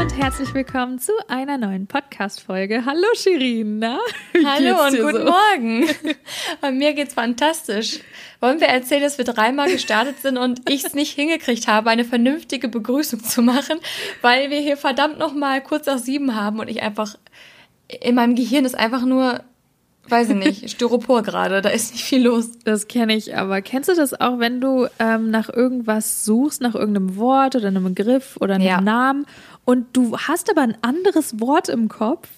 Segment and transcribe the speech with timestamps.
[0.00, 2.86] und herzlich willkommen zu einer neuen Podcast-Folge.
[2.86, 3.98] Hallo Shirin, na?
[4.46, 5.32] Hallo und guten so?
[5.32, 5.86] Morgen.
[6.62, 8.00] Bei mir geht's fantastisch.
[8.40, 12.06] Wollen wir erzählen, dass wir dreimal gestartet sind und ich es nicht hingekriegt habe, eine
[12.06, 13.78] vernünftige Begrüßung zu machen,
[14.22, 17.18] weil wir hier verdammt noch mal kurz nach sieben haben und ich einfach
[17.88, 19.42] in meinem Gehirn ist einfach nur
[20.08, 22.50] weiß ich nicht, Styropor gerade, da ist nicht viel los.
[22.64, 26.74] Das kenne ich, aber kennst du das auch, wenn du ähm, nach irgendwas suchst, nach
[26.74, 28.80] irgendeinem Wort oder einem Begriff oder einem ja.
[28.80, 29.26] Namen
[29.64, 32.28] und du hast aber ein anderes Wort im Kopf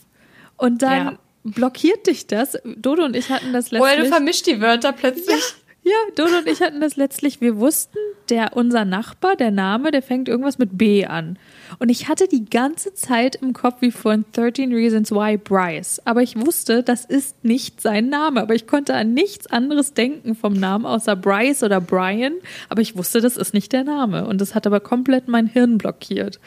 [0.56, 1.18] und dann ja.
[1.44, 2.58] blockiert dich das.
[2.64, 3.94] Dodo und ich hatten das letztlich.
[3.94, 5.28] Oder du vermischt die Wörter plötzlich.
[5.28, 5.62] Ja.
[5.84, 7.40] Ja, Dodo und ich hatten das letztlich.
[7.40, 7.98] Wir wussten,
[8.30, 11.38] der, unser Nachbar, der Name, der fängt irgendwas mit B an.
[11.78, 16.00] Und ich hatte die ganze Zeit im Kopf wie von 13 Reasons Why Bryce.
[16.04, 18.42] Aber ich wusste, das ist nicht sein Name.
[18.42, 22.34] Aber ich konnte an nichts anderes denken vom Namen außer Bryce oder Brian.
[22.68, 24.26] Aber ich wusste, das ist nicht der Name.
[24.26, 26.40] Und das hat aber komplett mein Hirn blockiert.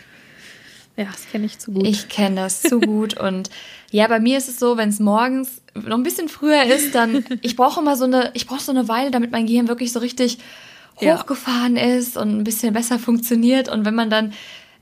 [0.97, 1.85] Ja, das kenne ich zu gut.
[1.85, 3.17] Ich kenne das zu gut.
[3.19, 3.49] Und
[3.91, 7.25] ja, bei mir ist es so, wenn es morgens noch ein bisschen früher ist, dann,
[7.41, 9.99] ich brauche immer so eine, ich brauche so eine Weile, damit mein Gehirn wirklich so
[9.99, 10.37] richtig
[11.01, 11.83] hochgefahren ja.
[11.83, 13.67] ist und ein bisschen besser funktioniert.
[13.67, 14.33] Und wenn man dann,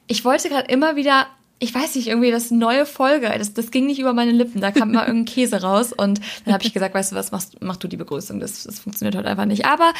[0.07, 1.27] ich wollte gerade immer wieder
[1.63, 4.71] ich weiß nicht, irgendwie das neue Folge, das, das ging nicht über meine Lippen, da
[4.71, 7.77] kam mal irgendein Käse raus und dann habe ich gesagt, weißt du was, machst, mach
[7.77, 9.65] du die Begrüßung, das, das funktioniert heute einfach nicht.
[9.65, 9.93] Aber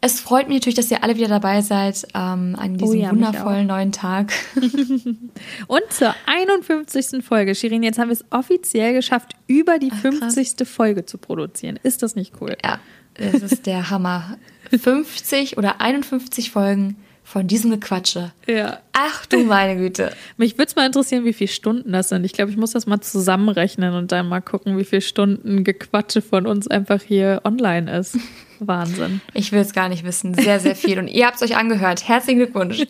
[0.00, 3.10] es freut mich natürlich, dass ihr alle wieder dabei seid ähm, an diesem oh ja,
[3.10, 4.32] wundervollen neuen Tag.
[5.66, 7.22] und zur 51.
[7.22, 10.66] Folge, Shirin, jetzt haben wir es offiziell geschafft, über die Ach, 50.
[10.66, 11.78] Folge zu produzieren.
[11.82, 12.56] Ist das nicht cool?
[12.64, 12.78] Ja,
[13.14, 14.38] das ist der Hammer.
[14.70, 16.96] 50 oder 51 Folgen
[17.30, 18.32] von diesem Gequatsche.
[18.48, 18.80] Ja.
[18.92, 20.12] Ach du meine Güte.
[20.36, 22.24] Mich würde es mal interessieren, wie viele Stunden das sind.
[22.24, 26.22] Ich glaube, ich muss das mal zusammenrechnen und dann mal gucken, wie viele Stunden Gequatsche
[26.22, 28.18] von uns einfach hier online ist.
[28.58, 29.20] Wahnsinn.
[29.32, 30.34] Ich will es gar nicht wissen.
[30.34, 30.98] Sehr, sehr viel.
[30.98, 32.06] Und ihr habt es euch angehört.
[32.06, 32.82] Herzlichen Glückwunsch.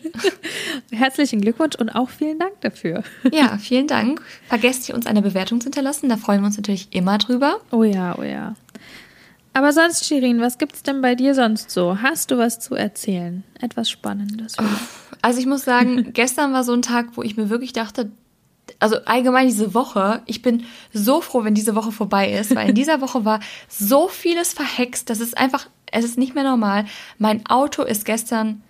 [0.91, 3.03] Herzlichen Glückwunsch und auch vielen Dank dafür.
[3.31, 4.21] Ja, vielen Dank.
[4.49, 6.09] Vergesst ihr uns eine Bewertung zu hinterlassen.
[6.09, 7.61] Da freuen wir uns natürlich immer drüber.
[7.71, 8.55] Oh ja, oh ja.
[9.53, 12.01] Aber sonst, Shirin, was gibt's denn bei dir sonst so?
[12.01, 13.43] Hast du was zu erzählen?
[13.59, 14.55] Etwas Spannendes?
[15.21, 18.11] Also ich muss sagen, gestern war so ein Tag, wo ich mir wirklich dachte,
[18.79, 20.63] also allgemein diese Woche, ich bin
[20.93, 25.09] so froh, wenn diese Woche vorbei ist, weil in dieser Woche war so vieles verhext,
[25.09, 26.85] das ist einfach, es ist nicht mehr normal.
[27.17, 28.63] Mein Auto ist gestern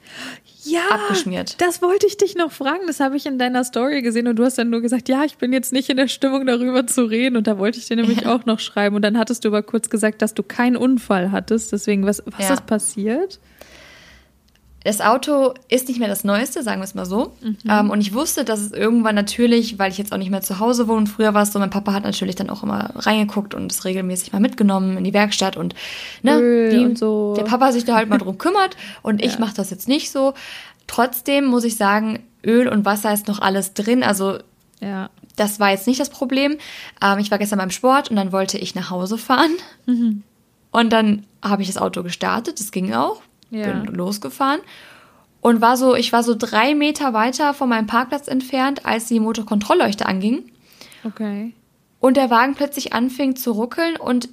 [0.65, 1.59] ja, abgeschmiert.
[1.59, 2.87] Das wollte ich dich noch fragen.
[2.87, 5.37] Das habe ich in deiner Story gesehen und du hast dann nur gesagt, ja, ich
[5.37, 7.37] bin jetzt nicht in der Stimmung, darüber zu reden.
[7.37, 8.95] Und da wollte ich dir nämlich auch noch schreiben.
[8.95, 11.71] Und dann hattest du aber kurz gesagt, dass du keinen Unfall hattest.
[11.71, 12.53] Deswegen, was, was ja.
[12.53, 13.39] ist passiert?
[14.83, 17.33] Das Auto ist nicht mehr das Neueste, sagen wir es mal so.
[17.41, 17.57] Mhm.
[17.69, 20.59] Ähm, und ich wusste, dass es irgendwann natürlich, weil ich jetzt auch nicht mehr zu
[20.59, 23.71] Hause wohne, früher war es so, mein Papa hat natürlich dann auch immer reingeguckt und
[23.71, 25.75] es regelmäßig mal mitgenommen in die Werkstatt und,
[26.23, 27.35] ne, Öl die, und so.
[27.37, 29.39] der Papa sich da halt mal drum kümmert und ich ja.
[29.39, 30.33] mache das jetzt nicht so.
[30.87, 34.39] Trotzdem muss ich sagen, Öl und Wasser ist noch alles drin, also
[34.79, 35.11] ja.
[35.35, 36.57] das war jetzt nicht das Problem.
[37.03, 39.51] Ähm, ich war gestern beim Sport und dann wollte ich nach Hause fahren.
[39.85, 40.23] Mhm.
[40.71, 43.21] Und dann habe ich das Auto gestartet, das ging auch,
[43.51, 43.71] ja.
[43.71, 44.61] bin losgefahren
[45.41, 49.19] und war so, ich war so drei Meter weiter von meinem Parkplatz entfernt, als die
[49.19, 50.45] Motorkontrollleuchte anging.
[51.03, 51.53] Okay.
[51.99, 54.29] Und der Wagen plötzlich anfing zu ruckeln und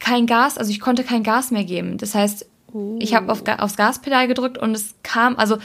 [0.00, 1.98] kein Gas, also ich konnte kein Gas mehr geben.
[1.98, 2.98] Das heißt, uh.
[3.00, 5.58] ich habe auf, aufs Gaspedal gedrückt und es kam, also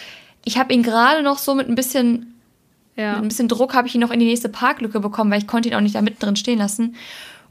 [0.43, 2.33] ich habe ihn gerade noch so mit ein bisschen,
[2.95, 3.13] ja.
[3.13, 5.47] mit ein bisschen Druck habe ich ihn noch in die nächste Parklücke bekommen, weil ich
[5.47, 6.95] konnte ihn auch nicht da mittendrin stehen lassen.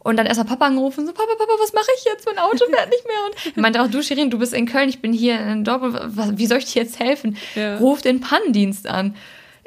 [0.05, 2.27] Und dann erstmal Papa angerufen, so, Papa, Papa, was mache ich jetzt?
[2.27, 3.17] Mein Auto fährt nicht mehr.
[3.27, 5.97] Und er meinte auch, du, Shirin, du bist in Köln, ich bin hier in Dortmund,
[6.37, 7.37] wie soll ich dir jetzt helfen?
[7.55, 7.77] Ja.
[7.77, 9.15] Ruf den Pannendienst an.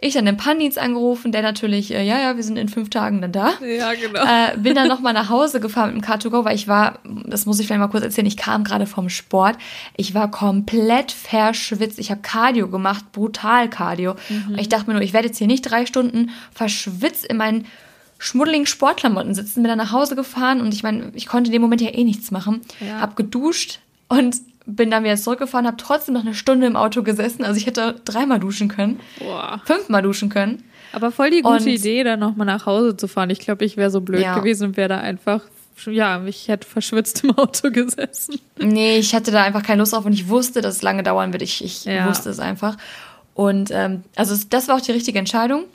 [0.02, 3.22] Ich dann den Pannendienst angerufen, der natürlich, äh, ja, ja, wir sind in fünf Tagen
[3.22, 3.54] dann da.
[3.62, 4.24] Ja, genau.
[4.24, 7.60] Äh, bin dann nochmal nach Hause gefahren mit dem Car2Go, weil ich war, das muss
[7.62, 9.56] ich vielleicht mal kurz erzählen, ich kam gerade vom Sport.
[9.96, 11.98] Ich war komplett verschwitzt.
[11.98, 14.16] Ich habe Cardio gemacht, brutal Cardio.
[14.28, 14.50] Mhm.
[14.50, 17.66] Und ich dachte mir nur, ich werde jetzt hier nicht drei Stunden verschwitzt in meinen
[18.18, 21.62] schmuddeligen Sportklamotten sitzen, bin dann nach Hause gefahren und ich meine, ich konnte in dem
[21.62, 22.62] Moment ja eh nichts machen.
[22.80, 23.02] Ja.
[23.02, 27.44] Hab geduscht und bin dann wieder zurückgefahren, habe trotzdem noch eine Stunde im Auto gesessen.
[27.44, 29.62] Also ich hätte dreimal duschen können, Boah.
[29.66, 30.64] fünfmal duschen können.
[30.92, 33.30] Aber voll die gute und, Idee, dann nochmal nach Hause zu fahren.
[33.30, 34.38] Ich glaube, ich wäre so blöd ja.
[34.38, 35.42] gewesen und wäre da einfach,
[35.86, 38.40] ja, ich hätte verschwitzt im Auto gesessen.
[38.58, 41.34] Nee, ich hatte da einfach keine Lust drauf und ich wusste, dass es lange dauern
[41.34, 41.44] wird.
[41.44, 42.08] Ich, ich ja.
[42.08, 42.78] wusste es einfach.
[43.34, 45.66] Und ähm, also das war auch die richtige Entscheidung.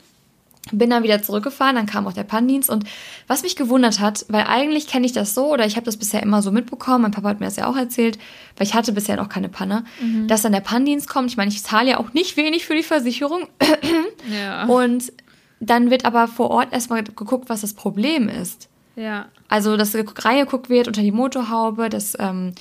[0.71, 2.83] Bin dann wieder zurückgefahren, dann kam auch der Pannendienst und
[3.27, 6.21] was mich gewundert hat, weil eigentlich kenne ich das so oder ich habe das bisher
[6.21, 8.19] immer so mitbekommen, mein Papa hat mir das ja auch erzählt,
[8.57, 10.27] weil ich hatte bisher noch keine Panne, mhm.
[10.27, 11.31] dass dann der Pannendienst kommt.
[11.31, 13.47] Ich meine, ich zahle ja auch nicht wenig für die Versicherung.
[14.31, 14.65] ja.
[14.65, 15.11] Und
[15.59, 18.69] dann wird aber vor Ort erstmal geguckt, was das Problem ist.
[18.95, 19.27] Ja.
[19.47, 22.53] Also, dass reingeguckt wird unter die Motorhaube, dass ähm,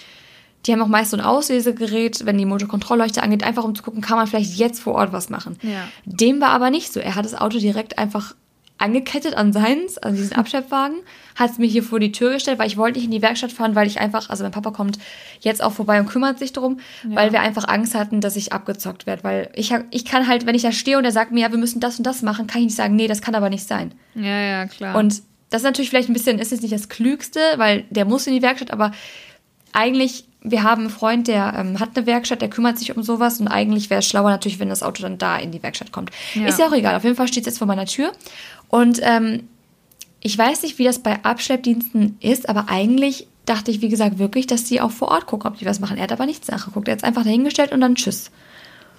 [0.66, 4.02] die haben auch meist so ein Auslesegerät, wenn die Motorkontrollleuchte angeht, einfach um zu gucken,
[4.02, 5.56] kann man vielleicht jetzt vor Ort was machen.
[5.62, 5.88] Ja.
[6.04, 7.00] Dem war aber nicht so.
[7.00, 8.34] Er hat das Auto direkt einfach
[8.76, 10.96] angekettet an seins, an diesen Abschleppwagen,
[11.36, 13.52] hat es mir hier vor die Tür gestellt, weil ich wollte nicht in die Werkstatt
[13.52, 14.98] fahren, weil ich einfach, also mein Papa kommt
[15.40, 17.16] jetzt auch vorbei und kümmert sich darum, Ja.
[17.16, 20.54] weil wir einfach Angst hatten, dass ich abgezockt werde, weil ich, ich kann halt, wenn
[20.54, 22.60] ich da stehe und er sagt mir, ja, wir müssen das und das machen, kann
[22.62, 23.92] ich nicht sagen, nee, das kann aber nicht sein.
[24.14, 24.96] Ja, ja, klar.
[24.96, 28.26] Und das ist natürlich vielleicht ein bisschen, ist jetzt nicht das Klügste, weil der muss
[28.26, 28.92] in die Werkstatt, aber
[29.72, 33.40] eigentlich, wir haben einen Freund, der ähm, hat eine Werkstatt, der kümmert sich um sowas
[33.40, 36.10] und eigentlich wäre es schlauer natürlich, wenn das Auto dann da in die Werkstatt kommt.
[36.34, 36.46] Ja.
[36.46, 38.12] Ist ja auch egal, auf jeden Fall steht es jetzt vor meiner Tür
[38.68, 39.48] und ähm,
[40.22, 44.46] ich weiß nicht, wie das bei Abschleppdiensten ist, aber eigentlich dachte ich, wie gesagt, wirklich,
[44.46, 45.96] dass die auch vor Ort gucken, ob die was machen.
[45.96, 46.86] Er hat aber nichts nachgeguckt.
[46.88, 48.30] Er hat es einfach dahingestellt und dann tschüss.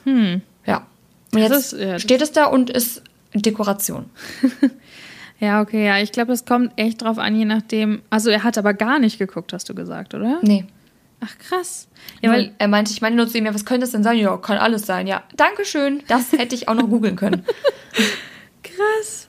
[0.03, 0.41] Hm.
[0.65, 0.85] Ja.
[1.33, 3.03] Und jetzt ist- ja, steht es da und ist
[3.35, 4.05] Dekoration.
[5.39, 8.01] ja, okay, ja, ich glaube, das kommt echt drauf an, je nachdem.
[8.09, 10.39] Also er hat aber gar nicht geguckt, hast du gesagt, oder?
[10.41, 10.65] Nee.
[11.23, 11.87] Ach, krass.
[12.21, 14.03] Ja, Ja, weil er meinte, ich meine nur zu ihm, ja, was könnte es denn
[14.03, 14.17] sein?
[14.17, 15.05] Ja, kann alles sein.
[15.07, 16.01] Ja, Dankeschön.
[16.07, 17.45] Das hätte ich auch noch googeln können.
[18.63, 19.27] Krass.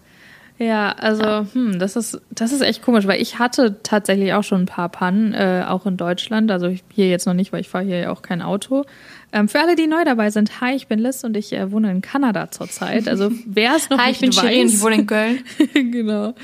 [0.58, 4.62] Ja, also, hm, das ist, das ist echt komisch, weil ich hatte tatsächlich auch schon
[4.62, 6.50] ein paar Pannen, äh, auch in Deutschland.
[6.50, 8.84] Also hier jetzt noch nicht, weil ich fahre hier ja auch kein Auto.
[9.34, 11.90] Ähm, für alle, die neu dabei sind, hi, ich bin Liz und ich äh, wohne
[11.90, 13.08] in Kanada zurzeit.
[13.08, 14.52] Also wer es noch Hi, ich nicht bin weiß.
[14.54, 15.44] Shirin, ich wohne in Köln.
[15.74, 16.34] genau.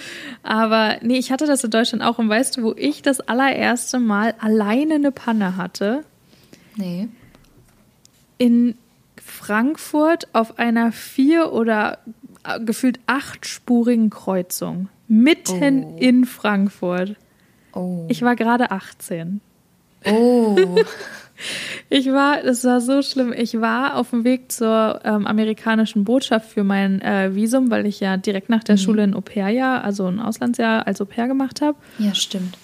[0.43, 2.19] Aber nee, ich hatte das in Deutschland auch.
[2.19, 6.05] Und weißt du, wo ich das allererste Mal alleine eine Panne hatte?
[6.77, 7.09] Nee.
[8.39, 8.77] in
[9.23, 11.99] Frankfurt auf einer vier- oder
[12.45, 14.89] äh, gefühlt achtspurigen Kreuzung.
[15.09, 15.97] Mitten Oh.
[15.99, 17.17] in Frankfurt.
[17.73, 18.07] Oh.
[18.09, 19.41] Ich war gerade 18.
[20.07, 20.57] oh.
[21.89, 23.33] Ich war, das war so schlimm.
[23.37, 28.01] Ich war auf dem Weg zur ähm, amerikanischen Botschaft für mein äh, Visum, weil ich
[28.01, 28.81] ja direkt nach der Mhm.
[28.81, 31.79] Schule ein Au-pair-Jahr, also ein Auslandsjahr als Au-pair gemacht habe.
[31.99, 32.59] Ja, stimmt.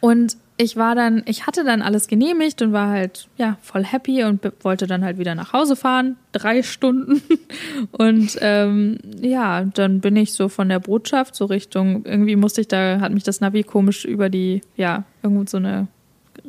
[0.00, 4.24] Und ich war dann, ich hatte dann alles genehmigt und war halt, ja, voll happy
[4.24, 6.16] und wollte dann halt wieder nach Hause fahren.
[6.32, 7.22] Drei Stunden.
[7.92, 12.68] Und ähm, ja, dann bin ich so von der Botschaft so Richtung, irgendwie musste ich
[12.68, 15.86] da, hat mich das Navi komisch über die, ja, irgendwo so eine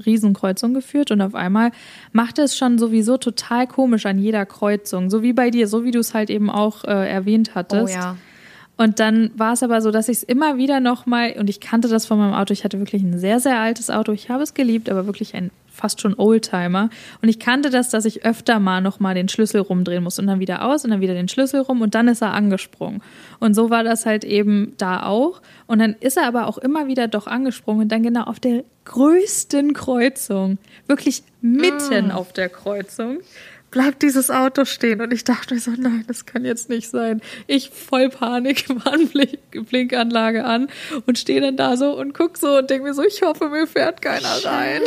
[0.05, 1.71] Riesenkreuzung geführt und auf einmal
[2.11, 5.09] machte es schon sowieso total komisch an jeder Kreuzung.
[5.09, 7.95] So wie bei dir, so wie du es halt eben auch äh, erwähnt Oh hattest.
[7.95, 8.15] ja.
[8.77, 11.89] Und dann war es aber so, dass ich es immer wieder nochmal, und ich kannte
[11.89, 14.53] das von meinem Auto, ich hatte wirklich ein sehr, sehr altes Auto, ich habe es
[14.53, 16.89] geliebt, aber wirklich ein fast schon Oldtimer.
[17.21, 20.39] Und ich kannte das, dass ich öfter mal nochmal den Schlüssel rumdrehen muss und dann
[20.39, 23.01] wieder aus und dann wieder den Schlüssel rum und dann ist er angesprungen.
[23.39, 25.41] Und so war das halt eben da auch.
[25.67, 28.63] Und dann ist er aber auch immer wieder doch angesprungen und dann genau auf der
[28.85, 33.19] größten Kreuzung, wirklich mitten auf der Kreuzung,
[33.71, 35.01] bleibt dieses Auto stehen.
[35.01, 37.21] Und ich dachte mir so, nein, das kann jetzt nicht sein.
[37.47, 39.39] Ich voll Panik, Warnblink,
[39.69, 40.67] Blinkanlage an
[41.05, 43.67] und stehe dann da so und guck so und denke mir so, ich hoffe, mir
[43.67, 44.81] fährt keiner rein.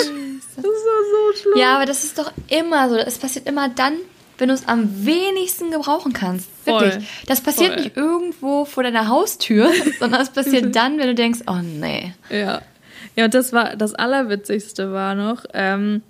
[0.57, 1.59] Das ist so schlimm.
[1.59, 2.97] Ja, aber das ist doch immer so.
[2.97, 3.95] Es passiert immer dann,
[4.39, 6.49] wenn du es am wenigsten gebrauchen kannst.
[6.65, 6.81] Voll.
[6.81, 7.09] Wirklich.
[7.27, 7.83] Das passiert Voll.
[7.83, 9.71] nicht irgendwo vor deiner Haustür,
[10.01, 12.15] sondern es passiert dann, wenn du denkst, oh nee.
[12.31, 12.63] Ja.
[13.15, 15.45] Ja, und das war das Allerwitzigste war noch.
[15.53, 16.03] Ähm,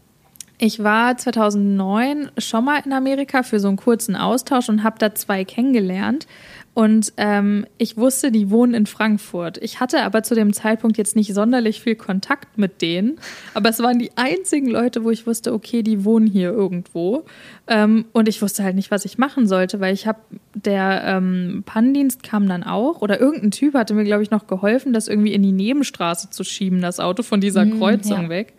[0.65, 5.13] ich war 2009 schon mal in Amerika für so einen kurzen Austausch und habe da
[5.13, 6.29] zwei kennengelernt.
[6.73, 9.59] Und ähm, ich wusste, die wohnen in Frankfurt.
[9.59, 13.19] Ich hatte aber zu dem Zeitpunkt jetzt nicht sonderlich viel Kontakt mit denen.
[13.55, 17.25] Aber es waren die einzigen Leute, wo ich wusste, okay, die wohnen hier irgendwo.
[17.67, 20.21] Ähm, und ich wusste halt nicht, was ich machen sollte, weil ich habe,
[20.55, 23.03] der ähm, Pannendienst kam dann auch.
[23.03, 26.45] Oder irgendein Typ hatte mir, glaube ich, noch geholfen, das irgendwie in die Nebenstraße zu
[26.45, 28.29] schieben, das Auto von dieser Kreuzung ja.
[28.29, 28.55] weg.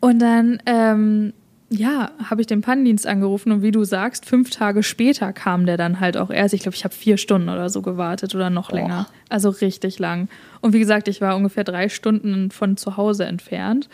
[0.00, 1.32] Und dann, ähm,
[1.70, 5.76] ja, habe ich den Pannendienst angerufen und wie du sagst, fünf Tage später kam der
[5.76, 6.54] dann halt auch erst.
[6.54, 9.06] Ich glaube, ich habe vier Stunden oder so gewartet oder noch länger.
[9.28, 10.28] Also richtig lang.
[10.60, 13.88] Und wie gesagt, ich war ungefähr drei Stunden von zu Hause entfernt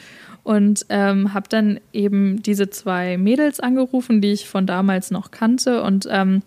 [0.44, 5.82] und ähm, habe dann eben diese zwei Mädels angerufen, die ich von damals noch kannte
[5.82, 6.42] und ähm,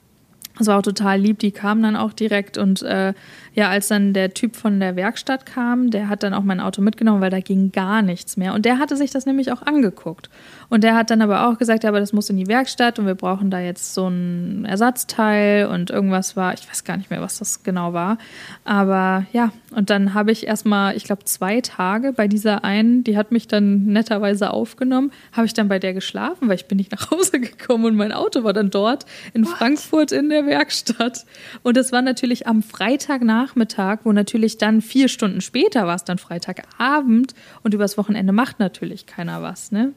[0.57, 3.13] das war auch total lieb, die kamen dann auch direkt und äh,
[3.57, 6.79] ja, als dann der Typ von der Werkstatt kam, der hat dann auch mein Auto
[6.83, 8.53] mitgenommen, weil da ging gar nichts mehr.
[8.53, 10.29] Und der hatte sich das nämlich auch angeguckt.
[10.69, 13.07] Und der hat dann aber auch gesagt, ja, aber das muss in die Werkstatt und
[13.07, 17.21] wir brauchen da jetzt so ein Ersatzteil und irgendwas war, ich weiß gar nicht mehr,
[17.21, 18.19] was das genau war.
[18.63, 23.17] Aber ja, und dann habe ich erstmal, ich glaube, zwei Tage bei dieser einen, die
[23.17, 26.91] hat mich dann netterweise aufgenommen, habe ich dann bei der geschlafen, weil ich bin nicht
[26.91, 31.25] nach Hause gekommen und mein Auto war dann dort in Frankfurt in der Werkstatt.
[31.61, 36.17] Und das war natürlich am Freitagnachmittag, wo natürlich dann vier Stunden später war es dann
[36.17, 39.93] Freitagabend und übers Wochenende macht natürlich keiner was, ne?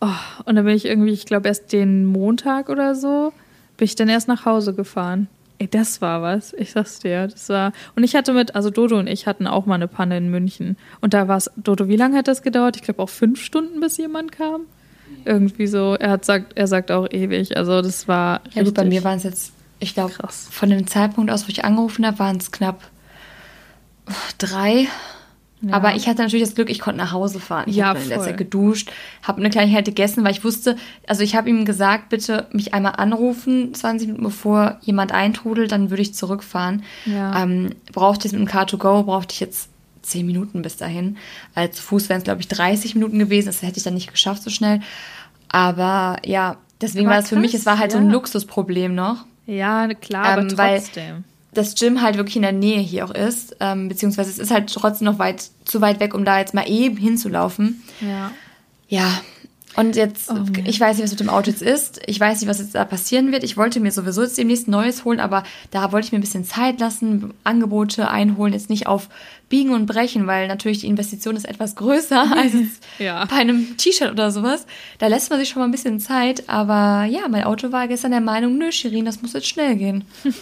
[0.00, 3.32] Oh, und dann bin ich irgendwie, ich glaube, erst den Montag oder so,
[3.76, 5.28] bin ich dann erst nach Hause gefahren.
[5.58, 6.52] Ey, das war was.
[6.52, 7.26] Ich sag's dir.
[7.26, 7.72] Das war.
[7.96, 10.76] Und ich hatte mit, also Dodo und ich hatten auch mal eine Panne in München.
[11.00, 12.76] Und da war es, Dodo, wie lange hat das gedauert?
[12.76, 14.62] Ich glaube auch fünf Stunden, bis jemand kam.
[15.24, 15.96] Irgendwie so.
[15.98, 17.56] Er hat sagt, er sagt auch ewig.
[17.56, 18.40] Also das war.
[18.52, 21.64] Ja, gut, bei mir waren es jetzt, ich glaube, von dem Zeitpunkt aus, wo ich
[21.64, 22.90] angerufen habe, waren es knapp
[24.38, 24.88] drei.
[25.60, 25.74] Ja.
[25.74, 27.64] Aber ich hatte natürlich das Glück, ich konnte nach Hause fahren.
[27.66, 28.92] Ich ja, habe in der Zeit geduscht,
[29.22, 30.76] habe eine Kleinigkeit gegessen, weil ich wusste,
[31.08, 35.90] also ich habe ihm gesagt, bitte mich einmal anrufen, 20 Minuten bevor jemand eintrudelt, dann
[35.90, 36.84] würde ich zurückfahren.
[37.06, 37.42] Ja.
[37.42, 39.70] Ähm, brauchte ich mit dem Car2Go, brauchte ich jetzt
[40.02, 41.16] 10 Minuten bis dahin.
[41.72, 43.46] Zu Fuß wären es, glaube ich, 30 Minuten gewesen.
[43.46, 44.80] Das hätte ich dann nicht geschafft so schnell.
[45.48, 47.98] Aber ja, deswegen aber war es für mich, es war halt ja.
[47.98, 49.24] so ein Luxusproblem noch.
[49.48, 51.14] Ja, klar, ähm, aber trotzdem.
[51.16, 51.24] Weil
[51.54, 54.72] das Gym halt wirklich in der Nähe hier auch ist, ähm, beziehungsweise es ist halt
[54.72, 57.82] trotzdem noch weit, zu weit weg, um da jetzt mal eben hinzulaufen.
[58.00, 58.30] Ja.
[58.88, 59.20] Ja.
[59.78, 62.00] Und jetzt, oh, ich weiß nicht, was mit dem Auto jetzt ist.
[62.06, 63.44] Ich weiß nicht, was jetzt da passieren wird.
[63.44, 66.42] Ich wollte mir sowieso jetzt demnächst Neues holen, aber da wollte ich mir ein bisschen
[66.42, 69.08] Zeit lassen, Angebote einholen, jetzt nicht auf
[69.48, 72.54] Biegen und Brechen, weil natürlich die Investition ist etwas größer als
[72.98, 73.24] ja.
[73.26, 74.66] bei einem T-Shirt oder sowas.
[74.98, 78.10] Da lässt man sich schon mal ein bisschen Zeit, aber ja, mein Auto war gestern
[78.10, 80.04] der Meinung, nö, Shirin, das muss jetzt schnell gehen.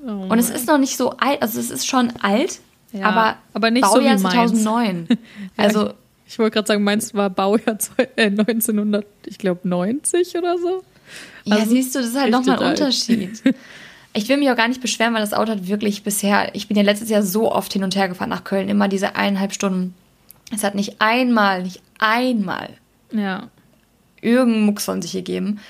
[0.00, 2.60] Oh und es ist noch nicht so alt, also es ist schon alt,
[2.92, 5.08] ja, aber, aber nicht Baujahr so wie 2009.
[5.56, 5.90] also
[6.28, 7.78] ich, wollte gerade sagen, meins war Baujahr
[8.16, 10.84] 1900, äh, ich glaube 90 oder so.
[11.48, 13.42] Also, ja, siehst du, das ist halt nochmal ein Unterschied.
[14.14, 16.76] Ich will mich auch gar nicht beschweren, weil das Auto hat wirklich bisher, ich bin
[16.76, 19.94] ja letztes Jahr so oft hin und her gefahren nach Köln, immer diese eineinhalb Stunden.
[20.52, 22.70] Es hat nicht einmal, nicht einmal
[23.12, 23.48] ja.
[24.20, 25.60] irgendeinen Mucks von sich gegeben.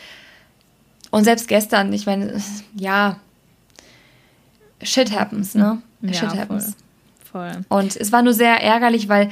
[1.10, 2.40] Und selbst gestern, ich meine,
[2.74, 3.18] ja,
[4.82, 5.82] shit happens, ne?
[6.00, 6.76] Ja, shit happens.
[7.30, 7.64] Voll, voll.
[7.68, 9.30] Und es war nur sehr ärgerlich, weil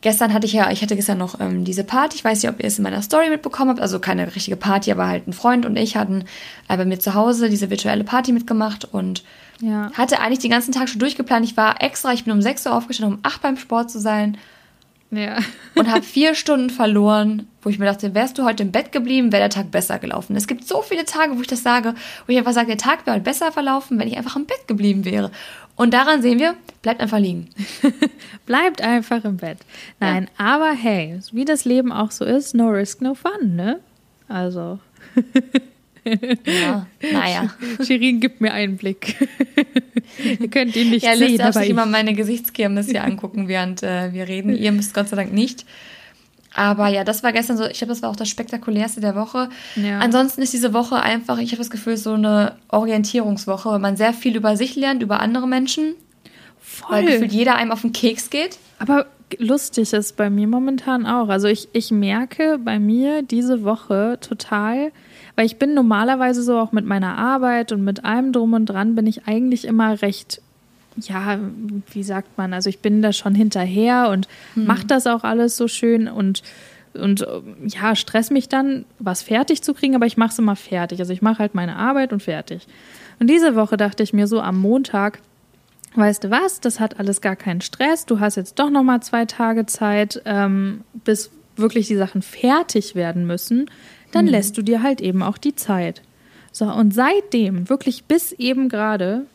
[0.00, 2.16] gestern hatte ich ja, ich hatte gestern noch ähm, diese Party.
[2.16, 3.80] Ich weiß nicht, ob ihr es in meiner Story mitbekommen habt.
[3.80, 6.24] Also keine richtige Party, aber halt ein Freund und ich hatten
[6.68, 9.24] äh, bei mir zu Hause diese virtuelle Party mitgemacht und
[9.60, 9.90] ja.
[9.94, 11.44] hatte eigentlich den ganzen Tag schon durchgeplant.
[11.44, 14.38] Ich war extra, ich bin um 6 Uhr aufgestanden, um 8 beim Sport zu sein.
[15.10, 15.38] Ja.
[15.74, 19.32] und habe vier Stunden verloren, wo ich mir dachte, wärst du heute im Bett geblieben,
[19.32, 20.36] wäre der Tag besser gelaufen.
[20.36, 21.94] Es gibt so viele Tage, wo ich das sage,
[22.26, 25.06] wo ich einfach sage, der Tag wäre besser verlaufen, wenn ich einfach im Bett geblieben
[25.06, 25.30] wäre.
[25.78, 27.48] Und daran sehen wir, bleibt einfach liegen.
[28.46, 29.58] bleibt einfach im Bett.
[30.00, 30.44] Nein, ja.
[30.44, 33.80] aber hey, wie das Leben auch so ist, no risk, no fun, ne?
[34.28, 34.80] Also.
[36.46, 37.54] Ja, naja.
[37.86, 39.16] Shirin gibt mir einen Blick.
[40.40, 41.32] Ihr könnt ihn nicht ja, sehen.
[41.32, 44.56] Ja, darf sich immer meine Gesichtskirmes hier angucken, während äh, wir reden.
[44.56, 45.66] Ihr müsst Gott sei Dank nicht.
[46.58, 49.48] Aber ja, das war gestern so, ich glaube, das war auch das spektakulärste der Woche.
[49.76, 50.00] Ja.
[50.00, 54.12] Ansonsten ist diese Woche einfach, ich habe das Gefühl, so eine Orientierungswoche, weil man sehr
[54.12, 55.94] viel über sich lernt, über andere Menschen.
[56.60, 56.96] Voll.
[56.96, 58.58] Weil gefühlt jeder einem auf den Keks geht.
[58.80, 59.06] Aber
[59.38, 61.28] lustig ist bei mir momentan auch.
[61.28, 64.90] Also ich, ich merke bei mir diese Woche total,
[65.36, 68.96] weil ich bin normalerweise so auch mit meiner Arbeit und mit allem drum und dran
[68.96, 70.42] bin ich eigentlich immer recht,
[71.00, 71.38] ja,
[71.92, 74.66] wie sagt man, also ich bin da schon hinterher und hm.
[74.66, 76.42] mache das auch alles so schön und
[76.94, 77.24] und
[77.66, 80.98] ja, stress mich dann, was fertig zu kriegen, aber ich mache es immer fertig.
[80.98, 82.66] Also ich mache halt meine Arbeit und fertig.
[83.20, 85.20] Und diese Woche dachte ich mir so am Montag,
[85.94, 88.06] weißt du was, das hat alles gar keinen Stress.
[88.06, 92.96] Du hast jetzt doch noch mal zwei Tage Zeit, ähm, bis wirklich die Sachen fertig
[92.96, 93.66] werden müssen
[94.12, 94.30] dann mhm.
[94.30, 96.02] lässt du dir halt eben auch die Zeit.
[96.52, 99.26] So, und seitdem, wirklich bis eben gerade,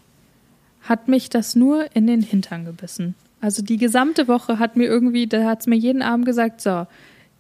[0.84, 3.16] hat mich das nur in den Hintern gebissen.
[3.42, 6.88] Also die gesamte Woche hat mir irgendwie, da hat es mir jeden Abend gesagt, so,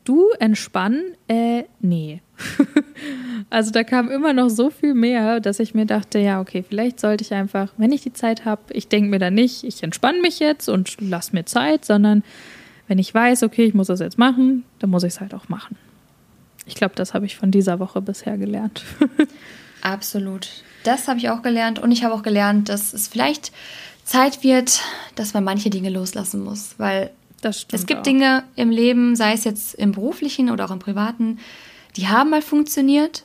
[0.03, 2.21] du entspannen, äh, nee.
[3.49, 6.99] also da kam immer noch so viel mehr, dass ich mir dachte, ja, okay, vielleicht
[6.99, 10.19] sollte ich einfach, wenn ich die Zeit habe, ich denke mir dann nicht, ich entspanne
[10.21, 12.23] mich jetzt und lass mir Zeit, sondern
[12.87, 15.47] wenn ich weiß, okay, ich muss das jetzt machen, dann muss ich es halt auch
[15.47, 15.77] machen.
[16.65, 18.83] Ich glaube, das habe ich von dieser Woche bisher gelernt.
[19.83, 20.49] Absolut.
[20.83, 23.51] Das habe ich auch gelernt und ich habe auch gelernt, dass es vielleicht
[24.05, 24.81] Zeit wird,
[25.15, 27.11] dass man manche Dinge loslassen muss, weil
[27.41, 28.03] es gibt auch.
[28.03, 31.39] Dinge im Leben, sei es jetzt im beruflichen oder auch im privaten,
[31.97, 33.23] die haben mal funktioniert.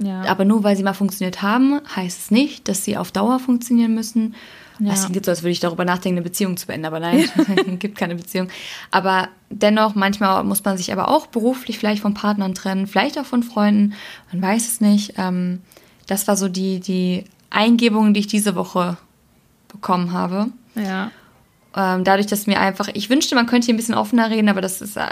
[0.00, 0.22] Ja.
[0.22, 3.94] Aber nur weil sie mal funktioniert haben, heißt es nicht, dass sie auf Dauer funktionieren
[3.94, 4.34] müssen.
[4.80, 4.94] Ja.
[4.94, 7.96] Klingt so, als würde ich darüber nachdenken, eine Beziehung zu beenden, aber nein, es gibt
[7.96, 8.48] keine Beziehung.
[8.90, 13.26] Aber dennoch, manchmal muss man sich aber auch beruflich vielleicht von Partnern trennen, vielleicht auch
[13.26, 13.94] von Freunden,
[14.32, 15.14] man weiß es nicht.
[15.16, 15.60] Ähm,
[16.06, 18.96] das war so die, die Eingebung, die ich diese Woche
[19.68, 20.48] bekommen habe.
[20.74, 21.10] Ja.
[21.76, 24.60] Ähm, dadurch, dass mir einfach, ich wünschte, man könnte hier ein bisschen offener reden, aber
[24.60, 25.06] das ist, äh,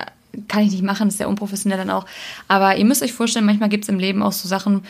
[0.49, 2.07] kann ich nicht machen, das ist sehr unprofessionell dann auch.
[2.49, 4.85] Aber ihr müsst euch vorstellen, manchmal gibt es im Leben auch so Sachen,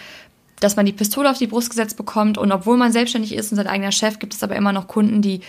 [0.62, 3.56] dass man die Pistole auf die Brust gesetzt bekommt und obwohl man selbstständig ist und
[3.56, 5.40] sein eigener Chef, gibt es aber immer noch Kunden, die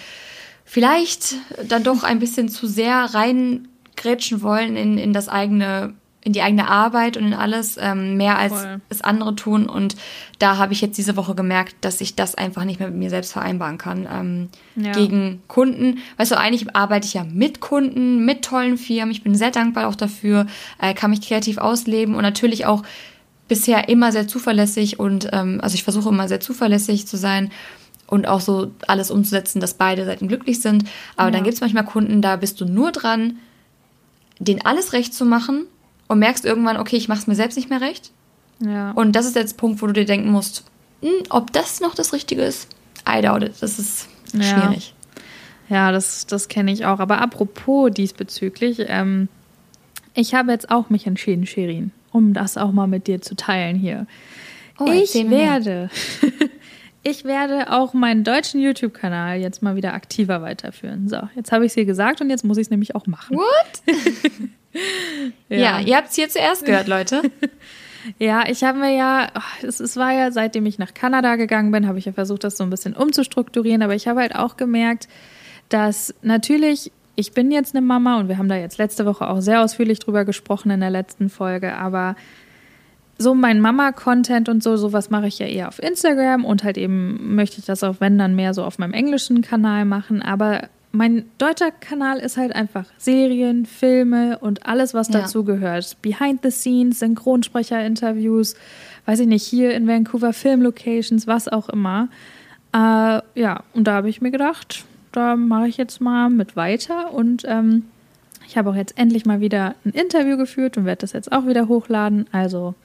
[0.65, 1.36] vielleicht
[1.67, 5.93] dann doch ein bisschen zu sehr reingrätschen wollen in, in das eigene
[6.25, 8.82] in die eigene Arbeit und in alles, ähm, mehr als Voll.
[8.88, 9.67] es andere tun.
[9.67, 9.98] Und
[10.39, 13.10] da habe ich jetzt diese Woche gemerkt, dass ich das einfach nicht mehr mit mir
[13.10, 14.08] selbst vereinbaren kann.
[14.10, 14.93] Ähm, ja.
[14.93, 16.00] Gegen Kunden.
[16.15, 19.12] Weißt du, eigentlich arbeite ich ja mit Kunden, mit tollen Firmen.
[19.12, 20.48] Ich bin sehr dankbar auch dafür,
[20.79, 22.84] äh, kann mich kreativ ausleben und natürlich auch
[23.53, 27.51] bisher immer sehr zuverlässig und ähm, also ich versuche immer sehr zuverlässig zu sein
[28.07, 30.86] und auch so alles umzusetzen, dass beide Seiten glücklich sind.
[31.15, 31.33] Aber ja.
[31.33, 33.38] dann gibt es manchmal Kunden, da bist du nur dran,
[34.39, 35.67] denen alles recht zu machen
[36.07, 38.12] und merkst irgendwann, okay, ich mache es mir selbst nicht mehr recht.
[38.60, 38.91] Ja.
[38.93, 40.63] Und das ist jetzt der Punkt, wo du dir denken musst,
[41.03, 42.69] hm, ob das noch das Richtige ist.
[43.07, 43.53] I doubt it.
[43.60, 44.41] Das ist ja.
[44.41, 44.95] schwierig.
[45.69, 47.00] Ja, das, das kenne ich auch.
[47.00, 49.29] Aber apropos diesbezüglich, ähm,
[50.15, 53.75] ich habe jetzt auch mich entschieden, Shirin, um das auch mal mit dir zu teilen
[53.75, 54.08] hier.
[54.79, 55.89] Oh, ich werde,
[57.03, 61.10] ich werde auch meinen deutschen YouTube-Kanal jetzt mal wieder aktiver weiterführen.
[61.10, 63.38] So, jetzt habe ich es dir gesagt und jetzt muss ich es nämlich auch machen.
[63.38, 63.84] What?
[65.50, 65.58] ja.
[65.58, 67.22] ja, ihr habt es hier zuerst gehört, Leute.
[68.20, 71.88] Ja, ich habe mir ja, es, es war ja, seitdem ich nach Kanada gegangen bin,
[71.88, 75.08] habe ich ja versucht, das so ein bisschen umzustrukturieren, aber ich habe halt auch gemerkt,
[75.70, 79.41] dass natürlich, ich bin jetzt eine Mama und wir haben da jetzt letzte Woche auch
[79.41, 82.15] sehr ausführlich drüber gesprochen in der letzten Folge, aber
[83.17, 87.36] so mein Mama-Content und so, sowas mache ich ja eher auf Instagram und halt eben
[87.36, 90.22] möchte ich das auch, wenn dann mehr so auf meinem englischen Kanal machen.
[90.22, 95.22] Aber mein deutscher Kanal ist halt einfach Serien, Filme und alles, was ja.
[95.22, 96.01] dazu gehört.
[96.01, 98.55] Behind the Scenes, Synchronsprecher-Interviews,
[99.05, 102.10] weiß ich nicht, hier in Vancouver Filmlocations, was auch immer.
[102.74, 107.13] Äh, ja, und da habe ich mir gedacht, da mache ich jetzt mal mit weiter
[107.13, 107.86] und ähm,
[108.46, 111.48] ich habe auch jetzt endlich mal wieder ein Interview geführt und werde das jetzt auch
[111.48, 112.27] wieder hochladen.
[112.32, 112.75] Also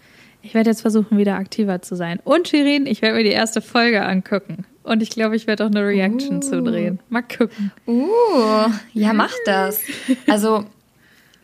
[0.42, 2.20] ich werde jetzt versuchen, wieder aktiver zu sein.
[2.24, 4.64] Und Shirin, ich werde mir die erste Folge angucken.
[4.82, 6.40] Und ich glaube, ich werde auch eine Reaction uh.
[6.40, 7.00] zudrehen.
[7.08, 7.72] Mal gucken.
[7.86, 9.80] Uh, ja, mach das.
[10.28, 10.64] Also,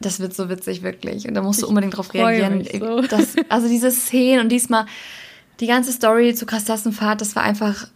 [0.00, 1.29] das wird so witzig, wirklich.
[1.29, 2.64] Und da musst du unbedingt drauf reagieren.
[2.64, 3.03] So.
[3.03, 4.87] Das, also, diese Szenen und diesmal
[5.61, 7.88] die ganze Story zu Krastassenfahrt, das war einfach.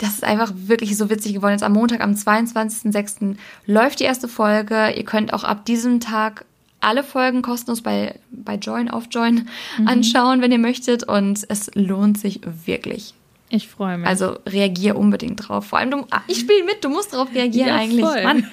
[0.00, 1.52] Das ist einfach wirklich so witzig geworden.
[1.52, 3.36] Jetzt am Montag, am 22.06.
[3.66, 4.92] läuft die erste Folge.
[4.96, 6.46] Ihr könnt auch ab diesem Tag
[6.80, 9.46] alle Folgen kostenlos bei, bei Join auf Join
[9.78, 9.88] mhm.
[9.88, 11.04] anschauen, wenn ihr möchtet.
[11.04, 13.12] Und es lohnt sich wirklich.
[13.52, 14.08] Ich freue mich.
[14.08, 15.66] Also reagier unbedingt drauf.
[15.66, 18.06] Vor allem, du, ah, ich spiele mit, du musst darauf reagieren ja, eigentlich.
[18.06, 18.22] Voll.
[18.22, 18.46] Mann.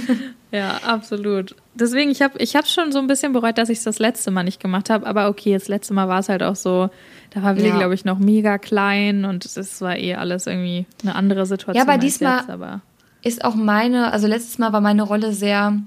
[0.50, 1.54] ja, absolut.
[1.74, 4.30] Deswegen, ich habe ich hab schon so ein bisschen bereut, dass ich es das letzte
[4.30, 5.06] Mal nicht gemacht habe.
[5.06, 6.88] Aber okay, das letzte Mal war es halt auch so,
[7.30, 7.76] da war Willi, ja.
[7.76, 11.76] glaube ich, noch mega klein und es war eh alles irgendwie eine andere Situation.
[11.76, 12.80] Ja, aber diesmal jetzt, aber.
[13.22, 15.78] ist auch meine, also letztes Mal war meine Rolle sehr,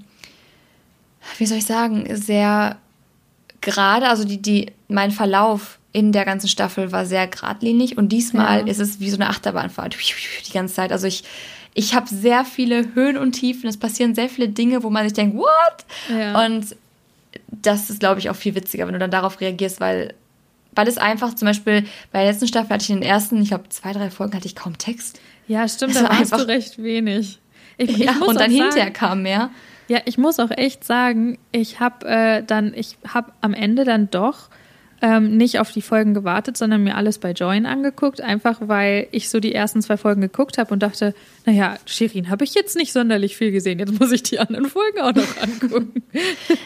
[1.38, 2.76] wie soll ich sagen, sehr
[3.62, 8.60] gerade, also die, die, mein Verlauf in der ganzen Staffel war sehr geradlinig und diesmal
[8.60, 8.66] ja.
[8.66, 9.96] ist es wie so eine Achterbahnfahrt
[10.46, 10.92] die ganze Zeit.
[10.92, 11.24] Also ich,
[11.74, 13.68] ich habe sehr viele Höhen und Tiefen.
[13.68, 15.48] Es passieren sehr viele Dinge, wo man sich denkt, what?
[16.08, 16.44] Ja.
[16.44, 16.76] Und
[17.48, 20.14] das ist, glaube ich, auch viel witziger, wenn du dann darauf reagierst, weil,
[20.74, 23.48] weil es einfach zum Beispiel bei der letzten Staffel hatte ich in den ersten, ich
[23.48, 25.20] glaube, zwei, drei Folgen hatte ich kaum Text.
[25.48, 27.38] Ja, stimmt, da warst einfach, du recht wenig.
[27.78, 29.50] Ich, ja, und dann hinterher kam mehr.
[29.92, 34.08] Ja, ich muss auch echt sagen, ich habe äh, dann, ich habe am Ende dann
[34.08, 34.48] doch
[35.02, 39.28] ähm, nicht auf die Folgen gewartet, sondern mir alles bei Join angeguckt, einfach weil ich
[39.28, 42.94] so die ersten zwei Folgen geguckt habe und dachte, naja, Shirin habe ich jetzt nicht
[42.94, 46.02] sonderlich viel gesehen, jetzt muss ich die anderen Folgen auch noch angucken.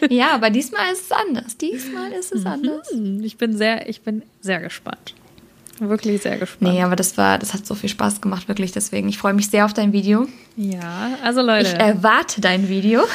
[0.08, 1.56] ja, aber diesmal ist es anders.
[1.56, 2.46] Diesmal ist es mhm.
[2.46, 2.94] anders.
[3.22, 5.14] Ich bin sehr, ich bin sehr gespannt.
[5.78, 6.72] Wirklich sehr gespannt.
[6.72, 8.72] Nee, aber das war, das hat so viel Spaß gemacht, wirklich.
[8.72, 10.26] Deswegen, ich freue mich sehr auf dein Video.
[10.56, 11.68] Ja, also Leute.
[11.68, 13.02] Ich erwarte dein Video.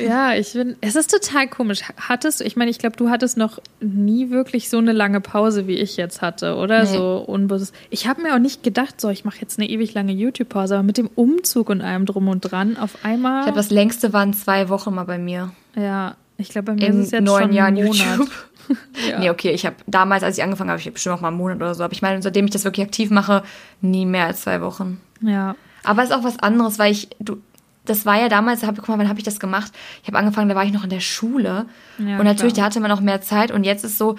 [0.00, 0.76] Ja, ich bin.
[0.80, 1.80] Es ist total komisch.
[1.96, 5.66] Hattest du, ich meine, ich glaube, du hattest noch nie wirklich so eine lange Pause,
[5.66, 6.84] wie ich jetzt hatte, oder?
[6.84, 6.96] Nee.
[6.96, 7.74] So unbewusst.
[7.90, 10.82] Ich habe mir auch nicht gedacht, so, ich mache jetzt eine ewig lange YouTube-Pause, aber
[10.82, 13.40] mit dem Umzug und allem drum und dran auf einmal.
[13.40, 15.52] Ich glaube, das längste waren zwei Wochen mal bei mir.
[15.76, 17.94] Ja, ich glaube, bei mir Im ist es jetzt neun schon Jahren Monat.
[17.94, 18.30] YouTube.
[19.10, 19.18] ja.
[19.18, 21.36] Nee, okay, ich habe damals, als ich angefangen habe, ich habe bestimmt auch mal einen
[21.36, 23.42] Monat oder so, aber ich meine, seitdem ich das wirklich aktiv mache,
[23.80, 25.00] nie mehr als zwei Wochen.
[25.20, 25.56] Ja.
[25.84, 27.38] Aber es ist auch was anderes, weil ich, du,
[27.84, 29.72] das war ja damals, hab, guck mal, wann habe ich das gemacht?
[30.02, 31.66] Ich habe angefangen, da war ich noch in der Schule.
[31.98, 32.64] Ja, und natürlich, klar.
[32.64, 33.50] da hatte man auch mehr Zeit.
[33.50, 34.16] Und jetzt ist so,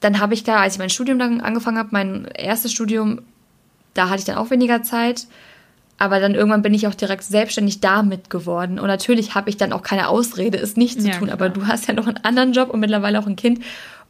[0.00, 3.20] dann habe ich da, als ich mein Studium dann angefangen habe, mein erstes Studium,
[3.94, 5.26] da hatte ich dann auch weniger Zeit.
[6.00, 8.80] Aber dann irgendwann bin ich auch direkt selbstständig damit geworden.
[8.80, 11.28] Und natürlich habe ich dann auch keine Ausrede, es nicht zu ja, tun.
[11.28, 11.34] Klar.
[11.34, 13.60] Aber du hast ja noch einen anderen Job und mittlerweile auch ein Kind.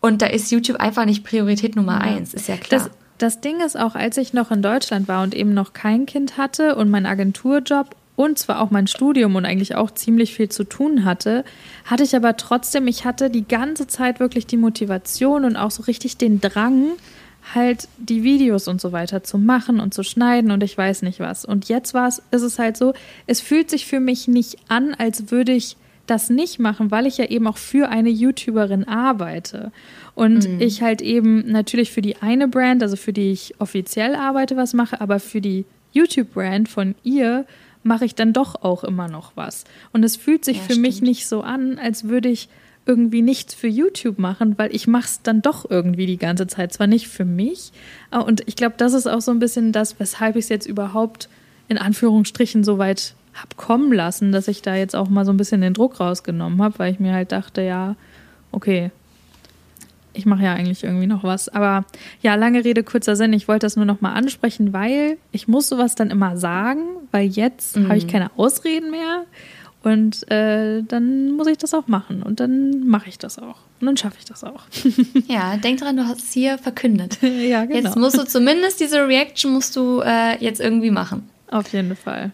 [0.01, 2.17] Und da ist YouTube einfach nicht Priorität Nummer ja.
[2.17, 2.81] eins, ist ja klar.
[2.81, 6.07] Das, das Ding ist auch, als ich noch in Deutschland war und eben noch kein
[6.07, 10.49] Kind hatte und mein Agenturjob und zwar auch mein Studium und eigentlich auch ziemlich viel
[10.49, 11.45] zu tun hatte,
[11.87, 15.83] hatte ich aber trotzdem, ich hatte die ganze Zeit wirklich die Motivation und auch so
[15.83, 16.93] richtig den Drang,
[17.55, 21.21] halt die Videos und so weiter zu machen und zu schneiden und ich weiß nicht
[21.21, 21.45] was.
[21.45, 22.95] Und jetzt war es, ist es halt so,
[23.27, 27.19] es fühlt sich für mich nicht an, als würde ich das nicht machen, weil ich
[27.19, 29.73] ja eben auch für eine YouTuberin arbeite.
[30.15, 30.61] Und mhm.
[30.61, 34.75] ich halt eben natürlich für die eine Brand, also für die ich offiziell arbeite, was
[34.75, 37.47] mache, aber für die YouTube-Brand von ihr
[37.83, 39.65] mache ich dann doch auch immer noch was.
[39.93, 40.87] Und es fühlt sich ja, für stimmt.
[40.87, 42.49] mich nicht so an, als würde ich
[42.87, 46.73] irgendwie nichts für YouTube machen, weil ich mache es dann doch irgendwie die ganze Zeit.
[46.73, 47.73] Zwar nicht für mich,
[48.11, 51.29] und ich glaube, das ist auch so ein bisschen das, weshalb ich es jetzt überhaupt
[51.69, 55.37] in Anführungsstrichen so weit habe kommen lassen, dass ich da jetzt auch mal so ein
[55.37, 57.95] bisschen den Druck rausgenommen habe, weil ich mir halt dachte, ja,
[58.51, 58.91] okay,
[60.13, 61.49] ich mache ja eigentlich irgendwie noch was.
[61.49, 61.85] Aber
[62.21, 63.33] ja, lange Rede, kurzer Sinn.
[63.33, 67.29] Ich wollte das nur noch mal ansprechen, weil ich muss sowas dann immer sagen, weil
[67.29, 67.89] jetzt mhm.
[67.89, 69.25] habe ich keine Ausreden mehr.
[69.83, 72.23] Und äh, dann muss ich das auch machen.
[72.23, 73.57] Und dann mache ich das auch.
[73.81, 74.63] Und dann schaffe ich das auch.
[75.29, 77.19] ja, denk dran, du hast es hier verkündet.
[77.23, 77.81] ja, genau.
[77.81, 81.29] Jetzt musst du zumindest diese Reaction musst du äh, jetzt irgendwie machen.
[81.51, 82.33] Auf jeden Fall.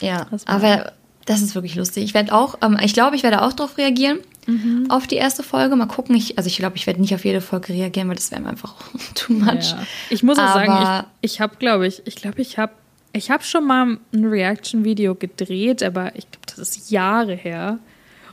[0.00, 0.92] Ja, das aber
[1.26, 2.04] das ist wirklich lustig.
[2.04, 4.20] Ich werde auch, ähm, ich glaube, ich werde auch darauf reagieren.
[4.46, 4.86] Mhm.
[4.88, 5.76] Auf die erste Folge.
[5.76, 6.16] Mal gucken.
[6.16, 8.48] Ich, also ich glaube, ich werde nicht auf jede Folge reagieren, weil das wäre mir
[8.48, 8.74] einfach
[9.14, 9.72] too much.
[9.72, 9.82] Ja.
[10.08, 12.72] Ich muss auch aber sagen, ich, ich habe, glaube ich, ich glaube, ich habe
[13.12, 17.78] ich habe schon mal ein Reaction-Video gedreht, aber ich glaube, das ist Jahre her.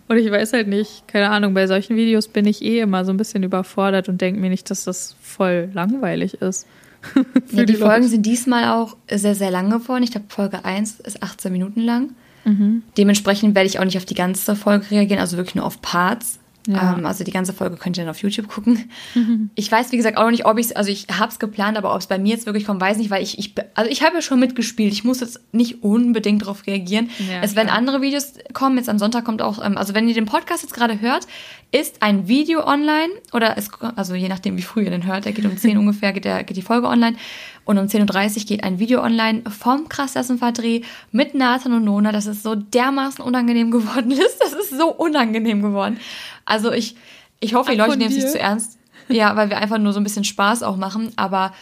[0.08, 3.12] Und ich weiß halt nicht, keine Ahnung, bei solchen Videos bin ich eh immer so
[3.12, 6.68] ein bisschen überfordert und denke mir nicht, dass das voll langweilig ist.
[7.52, 10.04] ja, die, die Folgen sind diesmal auch sehr, sehr lang geworden.
[10.04, 12.12] Ich glaube, Folge 1 ist 18 Minuten lang.
[12.46, 12.84] Mhm.
[12.98, 16.40] Dementsprechend werde ich auch nicht auf die ganze Folge reagieren, also wirklich nur auf Parts.
[16.68, 16.96] Ja.
[16.98, 18.90] Ähm, also die ganze Folge könnt ihr dann auf YouTube gucken.
[19.14, 19.50] Mhm.
[19.56, 21.78] Ich weiß, wie gesagt, auch noch nicht, ob ich es, also ich habe es geplant,
[21.78, 24.04] aber ob es bei mir jetzt wirklich kommt, weiß nicht, weil ich, ich also ich
[24.04, 24.92] habe ja schon mitgespielt.
[24.92, 27.10] Ich muss jetzt nicht unbedingt darauf reagieren.
[27.20, 28.78] Ja, es werden andere Videos kommen.
[28.78, 31.28] Jetzt am Sonntag kommt auch, ähm, also wenn ihr den Podcast jetzt gerade hört,
[31.76, 35.34] ist ein Video online oder es, also je nachdem, wie früh ihr den hört, der
[35.34, 37.18] geht um 10 ungefähr, geht, der, geht die Folge online.
[37.66, 42.28] Und um 10.30 Uhr geht ein Video online vom Krassessen-Verdreh mit Nathan und Nona, dass
[42.28, 44.40] es so dermaßen unangenehm geworden ist.
[44.40, 46.00] Das ist so unangenehm geworden.
[46.46, 46.96] Also ich,
[47.42, 48.78] ich hoffe, die Leute nehmen es nicht zu ernst.
[49.10, 51.12] Ja, weil wir einfach nur so ein bisschen Spaß auch machen.
[51.18, 51.54] Aber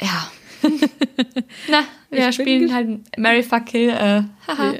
[0.00, 0.28] ja.
[1.70, 3.90] Na, wir ich spielen halt Mary Fuck Kill.
[3.90, 4.74] Äh, haha.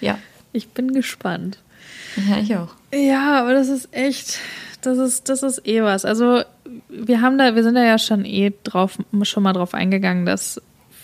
[0.00, 0.18] Ja.
[0.52, 1.58] Ich bin gespannt.
[2.28, 2.74] Ja, ich auch.
[2.94, 4.38] Ja, aber das ist echt,
[4.82, 6.04] das ist, das ist eh was.
[6.04, 6.42] Also
[6.88, 10.60] wir haben da, wir sind da ja schon eh drauf, schon mal drauf eingegangen, dass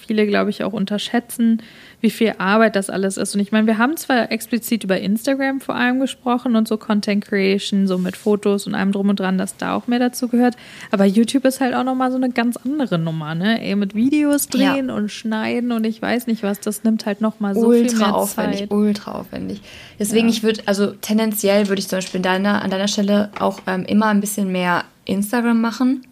[0.09, 1.63] viele, glaube ich, auch unterschätzen,
[2.01, 3.35] wie viel Arbeit das alles ist.
[3.35, 7.25] Und ich meine, wir haben zwar explizit über Instagram vor allem gesprochen und so Content
[7.25, 10.57] Creation, so mit Fotos und allem drum und dran, dass da auch mehr dazu gehört.
[10.91, 13.63] Aber YouTube ist halt auch nochmal so eine ganz andere Nummer, ne?
[13.63, 14.95] Ey, mit Videos drehen ja.
[14.95, 18.15] und schneiden und ich weiß nicht was, das nimmt halt nochmal so ultra viel mehr
[18.15, 18.71] aufwendig, Zeit.
[18.73, 19.61] Ultra aufwendig.
[19.99, 20.33] Deswegen, ja.
[20.33, 24.07] ich würde, also tendenziell würde ich zum Beispiel deiner, an deiner Stelle auch ähm, immer
[24.07, 26.07] ein bisschen mehr Instagram machen.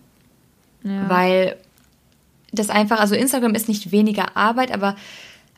[0.82, 1.08] Ja.
[1.08, 1.56] Weil
[2.58, 4.96] das einfach, also Instagram ist nicht weniger Arbeit, aber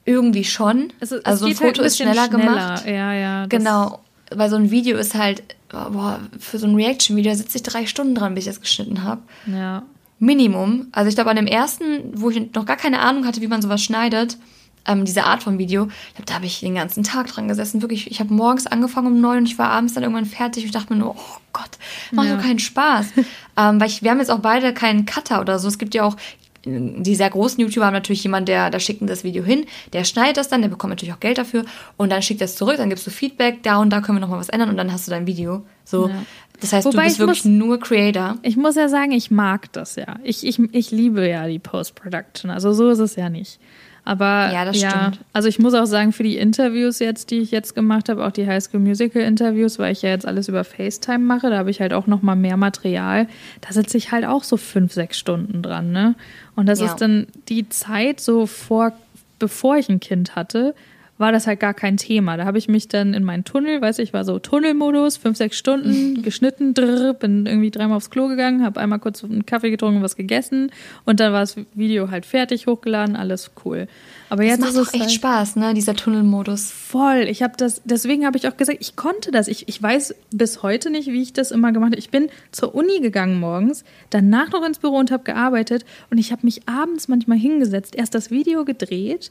[0.05, 0.93] irgendwie schon.
[1.01, 2.87] Es, es also ein halt Foto halt ein ist schneller, schneller, gemacht.
[2.87, 3.47] Ja, ja.
[3.47, 4.01] Genau.
[4.31, 8.15] Weil so ein Video ist halt, boah, für so ein Reaction-Video sitze ich drei Stunden
[8.15, 9.23] dran, bis ich das geschnitten habe.
[9.47, 9.83] Ja.
[10.19, 10.89] Minimum.
[10.93, 13.63] Also ich glaube, an dem ersten, wo ich noch gar keine Ahnung hatte, wie man
[13.63, 14.37] sowas schneidet,
[14.87, 17.83] ähm, diese Art von Video, glaub, da habe ich den ganzen Tag dran gesessen.
[17.83, 20.65] Wirklich, ich habe morgens angefangen um neun und ich war abends dann irgendwann fertig.
[20.65, 21.71] Ich dachte mir nur, oh Gott,
[22.11, 22.37] macht ja.
[22.37, 23.07] so keinen Spaß.
[23.57, 25.69] ähm, weil ich, wir haben jetzt auch beide keinen Cutter oder so.
[25.69, 26.17] Es gibt ja auch
[27.03, 30.37] die sehr großen YouTuber haben natürlich jemanden, der, da schickt das Video hin, der schneidet
[30.37, 31.65] das dann, der bekommt natürlich auch Geld dafür
[31.97, 34.41] und dann schickt das zurück, dann gibst du Feedback, da und da können wir nochmal
[34.41, 35.65] was ändern und dann hast du dein Video.
[35.85, 36.09] So.
[36.09, 36.15] Ja.
[36.61, 38.37] Das heißt, Wobei du bist wirklich muss, nur Creator.
[38.43, 40.17] Ich muss ja sagen, ich mag das ja.
[40.25, 42.51] Ich, ich, ich liebe ja die Post-Production.
[42.51, 43.61] Also so ist es ja nicht.
[44.09, 45.21] Aber ja, das ja, stimmt.
[45.35, 48.31] Also ich muss auch sagen, für die Interviews jetzt, die ich jetzt gemacht habe, auch
[48.31, 51.71] die High School Musical Interviews, weil ich ja jetzt alles über FaceTime mache, da habe
[51.71, 53.29] ich halt auch noch mal mehr Material.
[53.61, 56.15] Da sitze ich halt auch so fünf, sechs Stunden dran, ne?
[56.57, 56.87] Und das ja.
[56.87, 58.95] ist dann die Zeit so vor,
[59.39, 60.75] bevor ich ein Kind hatte,
[61.19, 62.37] war das halt gar kein Thema.
[62.37, 65.59] Da habe ich mich dann in meinen Tunnel, weiß ich, war so Tunnelmodus, fünf, sechs
[65.59, 70.03] Stunden, geschnitten, drrr, bin irgendwie dreimal aufs Klo gegangen, habe einmal kurz einen Kaffee getrunken,
[70.03, 70.71] was gegessen
[71.05, 73.89] und dann war das Video halt fertig, hochgeladen, alles cool.
[74.31, 76.71] Aber jetzt das macht ist es echt halt Spaß, ne, dieser Tunnelmodus.
[76.71, 77.27] Voll.
[77.29, 79.49] Ich habe das, deswegen habe ich auch gesagt, ich konnte das.
[79.49, 81.99] Ich, ich weiß bis heute nicht, wie ich das immer gemacht habe.
[81.99, 86.31] Ich bin zur Uni gegangen morgens, danach noch ins Büro und habe gearbeitet und ich
[86.31, 89.31] habe mich abends manchmal hingesetzt, erst das Video gedreht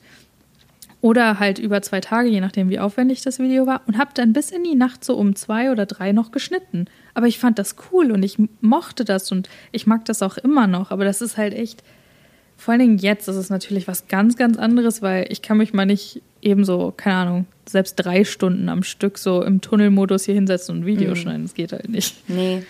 [1.02, 3.82] oder halt über zwei Tage, je nachdem, wie aufwendig das Video war.
[3.86, 6.86] Und habe dann bis in die Nacht so um zwei oder drei noch geschnitten.
[7.14, 10.66] Aber ich fand das cool und ich mochte das und ich mag das auch immer
[10.68, 10.92] noch.
[10.92, 11.84] Aber das ist halt echt,
[12.58, 15.74] vor allen Dingen jetzt ist es natürlich was ganz, ganz anderes, weil ich kann mich
[15.74, 20.36] mal nicht eben so, keine Ahnung, selbst drei Stunden am Stück so im Tunnelmodus hier
[20.36, 21.16] hinsetzen und ein Video mhm.
[21.16, 21.44] schneiden.
[21.44, 22.16] Das geht halt nicht.
[22.28, 22.64] Nee.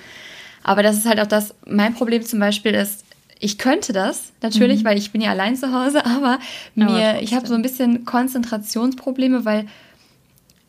[0.63, 3.06] Aber das ist halt auch das, mein Problem zum Beispiel ist,
[3.39, 4.88] ich könnte das natürlich, mhm.
[4.88, 6.39] weil ich bin ja allein zu Hause, aber
[6.76, 9.67] mir, aber ich habe so ein bisschen Konzentrationsprobleme, weil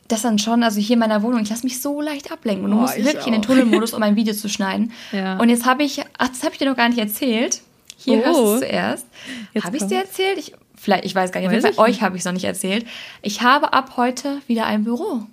[0.08, 2.64] das dann schon, also hier in meiner Wohnung, ich lasse mich so leicht ablenken.
[2.64, 3.26] Und du oh, musst wirklich auch.
[3.26, 4.92] in den Tunnelmodus, um ein Video zu schneiden.
[5.12, 5.38] Ja.
[5.38, 7.60] Und jetzt habe ich, ach, das habe ich dir noch gar nicht erzählt.
[7.96, 8.24] Hier oh.
[8.24, 9.06] hörst du es zuerst.
[9.62, 10.38] Habe ich es dir erzählt?
[10.38, 11.50] Ich, vielleicht, ich weiß gar nicht.
[11.50, 12.86] Weiß bei euch habe ich es noch nicht erzählt.
[13.22, 15.26] Ich habe ab heute wieder ein Büro.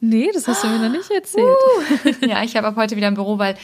[0.00, 1.46] Nee, das hast du mir noch nicht erzählt.
[1.46, 2.10] Uh.
[2.26, 3.56] ja, ich habe ab heute wieder ein Büro, weil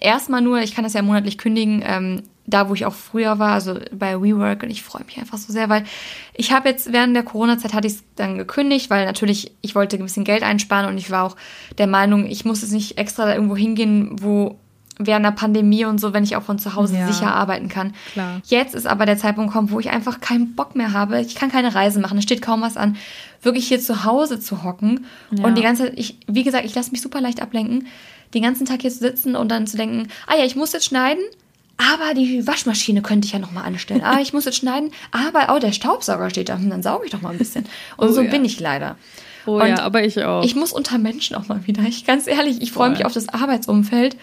[0.00, 3.52] erstmal nur, ich kann das ja monatlich kündigen, ähm, da wo ich auch früher war,
[3.52, 5.84] also bei WeWork und ich freue mich einfach so sehr, weil
[6.34, 9.96] ich habe jetzt während der Corona-Zeit hatte ich es dann gekündigt, weil natürlich ich wollte
[9.96, 11.36] ein bisschen Geld einsparen und ich war auch
[11.78, 14.58] der Meinung, ich muss jetzt nicht extra irgendwo hingehen, wo
[14.98, 17.94] während der Pandemie und so, wenn ich auch von zu Hause ja, sicher arbeiten kann.
[18.12, 18.40] Klar.
[18.44, 21.20] Jetzt ist aber der Zeitpunkt gekommen, wo ich einfach keinen Bock mehr habe.
[21.20, 22.96] Ich kann keine Reise machen, es steht kaum was an.
[23.42, 25.44] Wirklich hier zu Hause zu hocken ja.
[25.44, 27.86] und die ganze Zeit, ich, wie gesagt, ich lasse mich super leicht ablenken,
[28.34, 30.86] den ganzen Tag hier zu sitzen und dann zu denken, ah ja, ich muss jetzt
[30.86, 31.22] schneiden,
[31.76, 34.02] aber die Waschmaschine könnte ich ja nochmal anstellen.
[34.02, 37.10] Ah, ich muss jetzt schneiden, aber oh, der Staubsauger steht da, hm, dann sauge ich
[37.10, 37.66] doch mal ein bisschen.
[37.98, 38.30] Und oh, so ja.
[38.30, 38.96] bin ich leider.
[39.46, 40.42] Oh und ja, aber ich auch.
[40.42, 41.82] Ich muss unter Menschen auch mal wieder.
[41.82, 44.16] Ich ganz ehrlich, ich freue mich auf das Arbeitsumfeld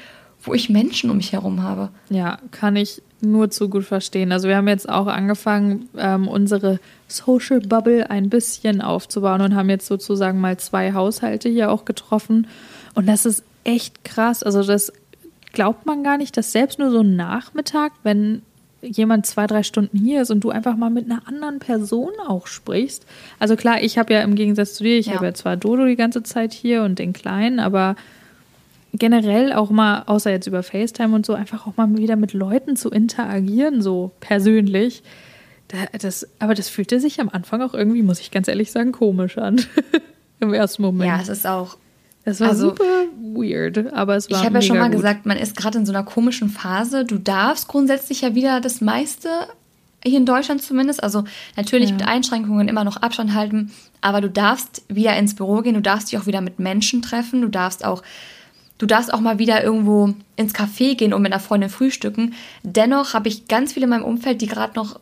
[0.43, 1.89] wo ich Menschen um mich herum habe.
[2.09, 4.31] Ja, kann ich nur zu gut verstehen.
[4.31, 9.69] Also wir haben jetzt auch angefangen, ähm, unsere Social Bubble ein bisschen aufzubauen und haben
[9.69, 12.47] jetzt sozusagen mal zwei Haushalte hier auch getroffen.
[12.93, 14.43] Und das ist echt krass.
[14.43, 14.91] Also das
[15.53, 18.41] glaubt man gar nicht, dass selbst nur so ein Nachmittag, wenn
[18.81, 22.47] jemand zwei, drei Stunden hier ist und du einfach mal mit einer anderen Person auch
[22.47, 23.05] sprichst.
[23.39, 25.13] Also klar, ich habe ja im Gegensatz zu dir, ich ja.
[25.13, 27.95] habe ja zwar Dodo die ganze Zeit hier und den Kleinen, aber
[28.93, 32.75] generell auch mal, außer jetzt über FaceTime und so, einfach auch mal wieder mit Leuten
[32.75, 35.03] zu interagieren, so persönlich.
[35.99, 39.37] Das, aber das fühlte sich am Anfang auch irgendwie, muss ich ganz ehrlich sagen, komisch
[39.37, 39.61] an.
[40.39, 41.09] Im ersten Moment.
[41.09, 41.77] Ja, es ist auch.
[42.25, 42.83] Es war also, super
[43.19, 44.39] weird, aber es war.
[44.39, 44.97] Ich habe ja schon mal gut.
[44.97, 47.05] gesagt, man ist gerade in so einer komischen Phase.
[47.05, 49.29] Du darfst grundsätzlich ja wieder das meiste,
[50.05, 51.23] hier in Deutschland zumindest, also
[51.57, 51.95] natürlich ja.
[51.95, 56.11] mit Einschränkungen immer noch Abstand halten, aber du darfst wieder ins Büro gehen, du darfst
[56.11, 58.03] dich auch wieder mit Menschen treffen, du darfst auch
[58.83, 62.33] Du darfst auch mal wieder irgendwo ins Café gehen und mit einer Freundin frühstücken.
[62.63, 64.99] Dennoch habe ich ganz viele in meinem Umfeld, die gerade noch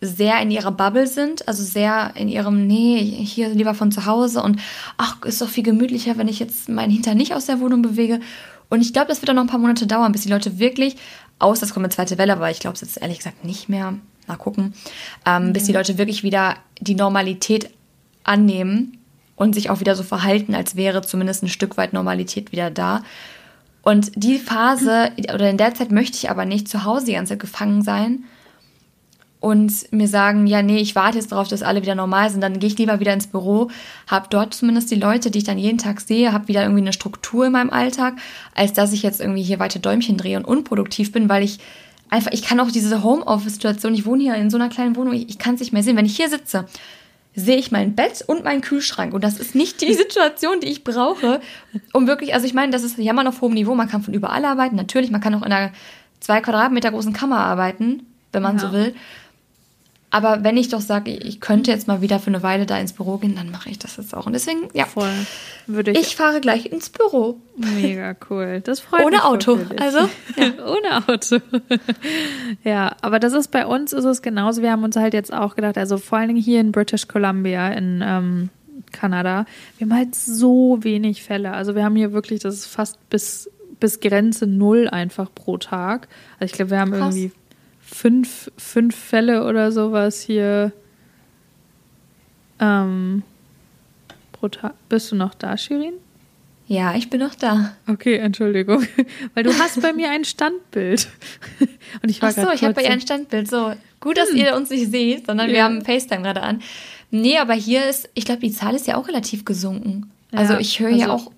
[0.00, 4.44] sehr in ihrer Bubble sind, also sehr in ihrem, nee, hier lieber von zu Hause
[4.44, 4.60] und
[4.96, 8.20] ach, ist doch viel gemütlicher, wenn ich jetzt meinen Hintern nicht aus der Wohnung bewege.
[8.68, 10.94] Und ich glaube, das wird auch noch ein paar Monate dauern, bis die Leute wirklich,
[11.40, 13.94] aus, das kommt eine zweite Welle, aber ich glaube es jetzt ehrlich gesagt nicht mehr,
[14.28, 14.72] mal gucken,
[15.26, 15.52] ähm, mhm.
[15.52, 17.70] bis die Leute wirklich wieder die Normalität
[18.22, 18.98] annehmen
[19.36, 23.02] und sich auch wieder so verhalten, als wäre zumindest ein Stück weit Normalität wieder da.
[23.82, 27.34] Und die Phase, oder in der Zeit möchte ich aber nicht zu Hause die ganze
[27.34, 28.24] Zeit gefangen sein
[29.38, 32.58] und mir sagen, ja, nee, ich warte jetzt darauf, dass alle wieder normal sind, dann
[32.58, 33.70] gehe ich lieber wieder ins Büro,
[34.08, 36.92] habe dort zumindest die Leute, die ich dann jeden Tag sehe, habe wieder irgendwie eine
[36.92, 38.14] Struktur in meinem Alltag,
[38.54, 41.58] als dass ich jetzt irgendwie hier weiter Däumchen drehe und unproduktiv bin, weil ich
[42.08, 45.28] einfach, ich kann auch diese Homeoffice-Situation, ich wohne hier in so einer kleinen Wohnung, ich,
[45.28, 45.96] ich kann es nicht mehr sehen.
[45.96, 46.64] Wenn ich hier sitze
[47.36, 49.12] sehe ich mein Bett und meinen Kühlschrank.
[49.12, 51.40] Und das ist nicht die Situation, die ich brauche,
[51.92, 53.74] um wirklich, also ich meine, das ist Jammern auf hohem Niveau.
[53.74, 54.74] Man kann von überall arbeiten.
[54.74, 55.70] Natürlich, man kann auch in einer
[56.18, 58.62] zwei Quadratmeter großen Kammer arbeiten, wenn man ja.
[58.62, 58.94] so will.
[60.16, 62.94] Aber wenn ich doch sage, ich könnte jetzt mal wieder für eine Weile da ins
[62.94, 64.24] Büro gehen, dann mache ich das jetzt auch.
[64.24, 64.86] Und deswegen, ja.
[64.86, 65.12] Voll.
[65.66, 67.36] Würde ich, ich fahre gleich ins Büro.
[67.58, 68.62] Mega cool.
[68.64, 69.24] Das freut Ohne mich.
[69.26, 69.58] Ohne Auto.
[69.78, 69.98] Also,
[70.38, 70.52] ja.
[70.64, 71.36] Ohne Auto.
[72.64, 74.62] ja, aber das ist bei uns ist es genauso.
[74.62, 77.68] Wir haben uns halt jetzt auch gedacht, also vor allen Dingen hier in British Columbia,
[77.68, 78.48] in ähm,
[78.92, 79.44] Kanada,
[79.76, 81.52] wir haben halt so wenig Fälle.
[81.52, 83.50] Also wir haben hier wirklich, das ist fast bis,
[83.80, 86.08] bis Grenze null einfach pro Tag.
[86.40, 87.14] Also ich glaube, wir haben Krass.
[87.14, 87.32] irgendwie
[87.86, 90.72] fünf, fünf Fälle oder sowas hier
[92.60, 93.22] ähm,
[94.32, 94.74] pro Tag.
[94.88, 95.94] Bist du noch da, Shirin?
[96.68, 97.76] Ja, ich bin noch da.
[97.86, 98.84] Okay, Entschuldigung.
[99.34, 101.08] Weil du hast bei mir ein Standbild.
[102.02, 103.48] Und ich war Ach so, ich habe bei ihr ein Standbild.
[103.48, 104.36] So, gut, dass hm.
[104.36, 105.54] ihr uns nicht seht, sondern ja.
[105.54, 106.60] wir haben FaceTime gerade an.
[107.12, 110.10] Nee, aber hier ist, ich glaube, die Zahl ist ja auch relativ gesunken.
[110.32, 111.30] Ja, also ich höre also ja auch.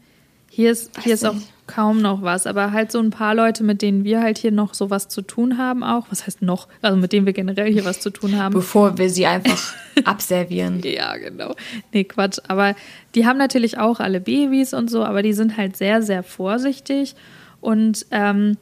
[0.48, 1.36] Hier ist, hier ist auch
[1.68, 4.74] kaum noch was, aber halt so ein paar Leute, mit denen wir halt hier noch
[4.74, 6.06] so was zu tun haben auch.
[6.10, 6.66] Was heißt noch?
[6.82, 8.52] Also mit denen wir generell hier was zu tun haben.
[8.52, 10.80] Bevor wir sie einfach abservieren.
[10.82, 11.54] Ja, genau.
[11.92, 12.38] Nee, Quatsch.
[12.48, 12.74] Aber
[13.14, 17.14] die haben natürlich auch alle Babys und so, aber die sind halt sehr, sehr vorsichtig
[17.60, 18.56] und ähm,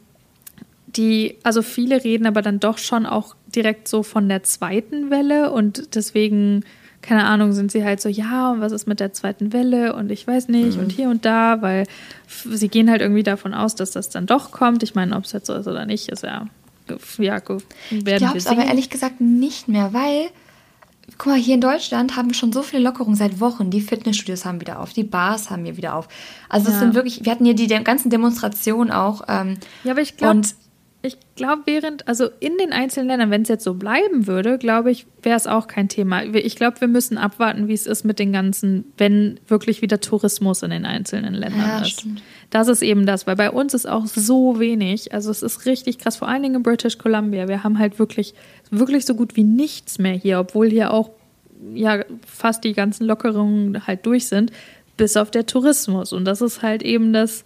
[0.86, 5.50] die, also viele reden aber dann doch schon auch direkt so von der zweiten Welle
[5.50, 6.64] und deswegen
[7.06, 10.10] keine Ahnung, sind sie halt so, ja, und was ist mit der zweiten Welle und
[10.10, 10.82] ich weiß nicht mhm.
[10.82, 11.86] und hier und da, weil
[12.26, 14.82] sie gehen halt irgendwie davon aus, dass das dann doch kommt.
[14.82, 16.46] Ich meine, ob es jetzt so ist oder nicht, ist ja,
[17.18, 20.30] ja werden ich glaube es aber ehrlich gesagt nicht mehr, weil,
[21.16, 23.70] guck mal, hier in Deutschland haben wir schon so viele Lockerungen seit Wochen.
[23.70, 26.08] Die Fitnessstudios haben wieder auf, die Bars haben hier wieder auf.
[26.48, 26.80] Also es ja.
[26.80, 29.22] sind wirklich, wir hatten hier die ganzen Demonstrationen auch.
[29.28, 30.42] Ähm, ja, aber ich glaube,
[31.06, 34.90] ich glaube, während, also in den einzelnen Ländern, wenn es jetzt so bleiben würde, glaube
[34.90, 36.24] ich, wäre es auch kein Thema.
[36.24, 40.62] Ich glaube, wir müssen abwarten, wie es ist mit den ganzen, wenn wirklich wieder Tourismus
[40.62, 42.00] in den einzelnen Ländern ja, ist.
[42.00, 42.22] Stimmt.
[42.50, 45.14] Das ist eben das, weil bei uns ist auch so wenig.
[45.14, 47.48] Also es ist richtig krass, vor allen Dingen in British Columbia.
[47.48, 48.34] Wir haben halt wirklich,
[48.70, 51.10] wirklich so gut wie nichts mehr hier, obwohl hier auch
[51.74, 54.52] ja fast die ganzen Lockerungen halt durch sind,
[54.96, 56.12] bis auf der Tourismus.
[56.12, 57.44] Und das ist halt eben das,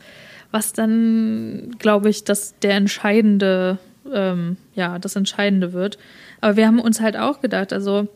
[0.51, 3.79] was dann, glaube ich, dass der entscheidende,
[4.13, 5.99] ähm, ja, das Entscheidende wird.
[6.41, 8.09] Aber wir haben uns halt auch gedacht, also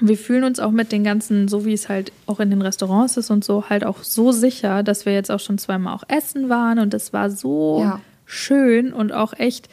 [0.00, 3.16] wir fühlen uns auch mit den ganzen, so wie es halt auch in den Restaurants
[3.16, 6.48] ist und so, halt auch so sicher, dass wir jetzt auch schon zweimal auch essen
[6.48, 8.00] waren und es war so ja.
[8.24, 9.68] schön und auch echt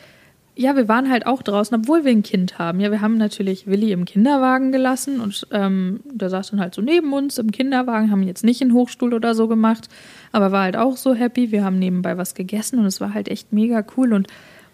[0.57, 2.79] ja, wir waren halt auch draußen, obwohl wir ein Kind haben.
[2.79, 6.81] Ja, wir haben natürlich Willi im Kinderwagen gelassen und ähm, der saß dann halt so
[6.81, 9.89] neben uns im Kinderwagen, haben jetzt nicht in Hochstuhl oder so gemacht,
[10.31, 11.51] aber war halt auch so happy.
[11.51, 14.27] Wir haben nebenbei was gegessen und es war halt echt mega cool und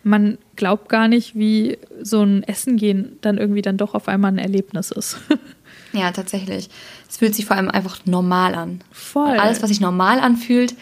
[0.03, 4.31] man glaubt gar nicht, wie so ein Essen gehen dann irgendwie dann doch auf einmal
[4.31, 5.17] ein Erlebnis ist.
[5.93, 6.69] ja, tatsächlich.
[7.09, 8.81] Es fühlt sich vor allem einfach normal an.
[8.91, 9.37] Voll.
[9.37, 10.75] Alles, was sich normal anfühlt,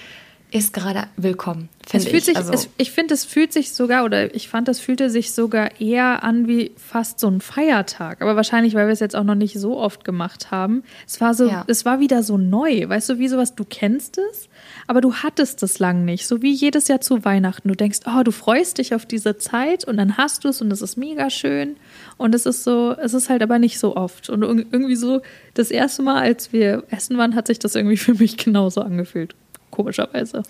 [0.51, 1.69] ist gerade willkommen.
[1.91, 2.25] Es fühlt ich.
[2.25, 5.31] Sich, also es, ich finde, es fühlt sich sogar, oder ich fand, es fühlte sich
[5.31, 8.21] sogar eher an wie fast so ein Feiertag.
[8.21, 10.83] Aber wahrscheinlich, weil wir es jetzt auch noch nicht so oft gemacht haben.
[11.07, 11.63] Es war so, ja.
[11.67, 12.89] es war wieder so neu.
[12.89, 14.49] Weißt du, wie sowas, du kennst es,
[14.88, 16.25] aber du hattest es lang nicht.
[16.27, 17.67] So wie jedes Jahr zu Weihnachten.
[17.67, 20.71] Du denkst, oh, du freust dich auf diese Zeit und dann hast du es und
[20.71, 21.77] es ist mega schön.
[22.17, 24.29] Und es ist so, es ist halt aber nicht so oft.
[24.29, 25.21] Und irgendwie so,
[25.53, 29.35] das erste Mal, als wir essen waren, hat sich das irgendwie für mich genauso angefühlt
[29.71, 30.43] komischerweise.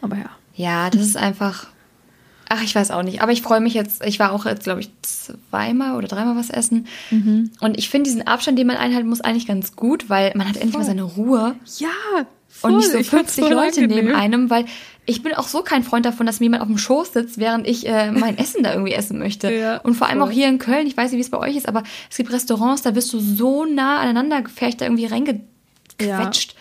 [0.00, 0.30] Aber ja.
[0.54, 1.66] Ja, das ist einfach.
[2.48, 3.22] Ach, ich weiß auch nicht.
[3.22, 4.04] Aber ich freue mich jetzt.
[4.04, 6.86] Ich war auch jetzt, glaube ich, zweimal oder dreimal was essen.
[7.10, 7.50] Mhm.
[7.60, 10.56] Und ich finde diesen Abstand, den man einhalten muss, eigentlich ganz gut, weil man hat
[10.56, 10.82] endlich voll.
[10.82, 11.56] mal seine Ruhe.
[11.78, 11.88] Ja.
[12.48, 12.70] Voll.
[12.70, 14.06] Und nicht so 50 Leute angenehm.
[14.06, 14.66] neben einem, weil
[15.06, 17.66] ich bin auch so kein Freund davon, dass mir jemand auf dem Schoß sitzt, während
[17.66, 19.52] ich äh, mein Essen da irgendwie essen möchte.
[19.52, 20.28] Ja, und vor allem voll.
[20.28, 22.32] auch hier in Köln, ich weiß nicht, wie es bei euch ist, aber es gibt
[22.32, 26.52] Restaurants, da wirst du so nah aneinander gefärcht, da irgendwie reingequetscht.
[26.52, 26.58] Ja.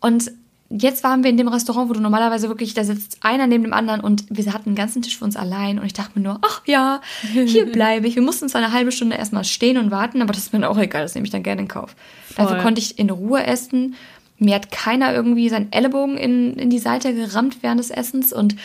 [0.00, 0.30] Und
[0.72, 3.72] jetzt waren wir in dem Restaurant, wo du normalerweise wirklich, da sitzt einer neben dem
[3.72, 6.38] anderen und wir hatten den ganzen Tisch für uns allein und ich dachte mir nur,
[6.42, 7.00] ach ja,
[7.32, 8.14] hier bleibe ich.
[8.14, 10.78] Wir mussten zwar eine halbe Stunde erstmal stehen und warten, aber das ist mir auch
[10.78, 11.94] egal, das nehme ich dann gerne in Kauf.
[12.26, 12.44] Voll.
[12.44, 13.94] Dafür konnte ich in Ruhe essen.
[14.38, 18.56] Mir hat keiner irgendwie seinen Ellenbogen in, in die Seite gerammt während des Essens und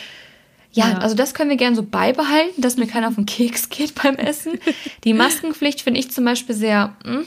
[0.72, 3.70] ja, ja, also das können wir gerne so beibehalten, dass mir keiner auf den Keks
[3.70, 4.60] geht beim Essen.
[5.04, 7.26] Die Maskenpflicht finde ich zum Beispiel sehr, mh, hm,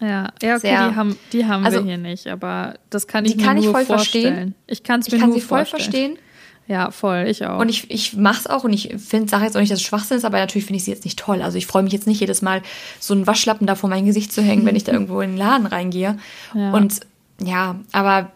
[0.00, 3.24] ja, ja okay, sehr, die haben, die haben also, wir hier nicht, aber das kann
[3.24, 4.34] ich mir kann nur ich voll vorstellen.
[4.34, 4.54] Verstehen.
[4.66, 6.18] Ich kann es mir ich kann nur sie voll verstehen.
[6.66, 7.58] Ja, voll, ich auch.
[7.58, 9.84] Und ich, ich mache es auch und ich finde, sage jetzt auch nicht, dass es
[9.84, 11.42] Schwachsinn ist, aber natürlich finde ich sie jetzt nicht toll.
[11.42, 12.62] Also ich freue mich jetzt nicht jedes Mal,
[13.00, 15.36] so einen Waschlappen da vor mein Gesicht zu hängen, wenn ich da irgendwo in den
[15.36, 16.16] Laden reingehe.
[16.54, 16.72] Ja.
[16.72, 17.00] Und
[17.42, 18.32] ja, aber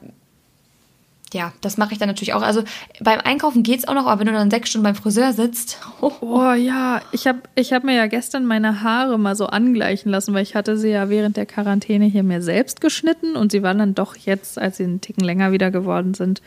[1.34, 2.42] ja, das mache ich dann natürlich auch.
[2.42, 2.62] Also
[3.00, 5.78] beim Einkaufen geht es auch noch, aber wenn du dann sechs Stunden beim Friseur sitzt.
[6.00, 10.12] Oh, oh ja, ich habe ich hab mir ja gestern meine Haare mal so angleichen
[10.12, 13.64] lassen, weil ich hatte sie ja während der Quarantäne hier mir selbst geschnitten und sie
[13.64, 16.40] waren dann doch jetzt, als sie einen Ticken länger wieder geworden sind,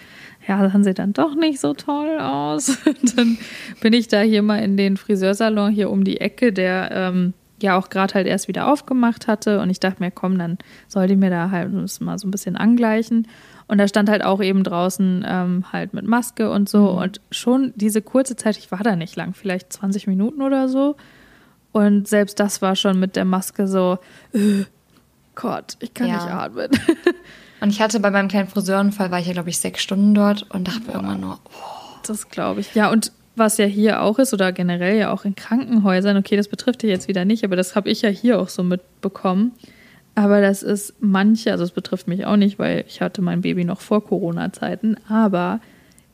[0.47, 2.77] ja, sahen sie dann doch nicht so toll aus.
[3.15, 3.37] dann
[3.81, 7.77] bin ich da hier mal in den Friseursalon hier um die Ecke, der ähm, ja
[7.77, 11.15] auch gerade halt erst wieder aufgemacht hatte und ich dachte mir, komm, dann soll die
[11.15, 11.71] mir da halt
[12.01, 13.27] mal so ein bisschen angleichen.
[13.67, 16.91] Und da stand halt auch eben draußen ähm, halt mit Maske und so.
[16.91, 16.97] Mhm.
[16.97, 20.95] Und schon diese kurze Zeit, ich war da nicht lang, vielleicht 20 Minuten oder so.
[21.71, 23.99] Und selbst das war schon mit der Maske so,
[24.33, 24.65] äh,
[25.35, 26.15] Gott, ich kann ja.
[26.15, 26.69] nicht atmen.
[27.61, 30.43] und ich hatte bei meinem kleinen Friseurenfall, war ich ja, glaube ich, sechs Stunden dort
[30.51, 31.81] und dachte mir immer nur, oh.
[32.05, 32.73] Das glaube ich.
[32.75, 36.47] Ja, und was ja hier auch ist oder generell ja auch in Krankenhäusern, okay, das
[36.47, 39.51] betrifft dich jetzt wieder nicht, aber das habe ich ja hier auch so mitbekommen
[40.15, 43.63] aber das ist manche, also es betrifft mich auch nicht, weil ich hatte mein Baby
[43.63, 45.61] noch vor Corona-Zeiten, aber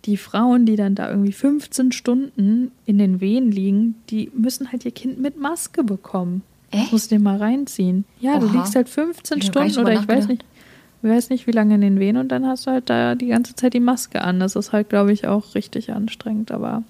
[0.05, 4.85] die Frauen, die dann da irgendwie 15 Stunden in den Wehen liegen, die müssen halt
[4.85, 6.43] ihr Kind mit Maske bekommen.
[6.69, 6.85] Echt?
[6.85, 8.05] Das musst du dir mal reinziehen.
[8.19, 8.39] Ja, Oha.
[8.39, 10.45] du liegst halt 15 Stunden oder ich weiß nicht,
[11.03, 13.27] ich weiß nicht, wie lange in den Wehen und dann hast du halt da die
[13.27, 14.39] ganze Zeit die Maske an.
[14.39, 16.83] Das ist halt, glaube ich, auch richtig anstrengend, aber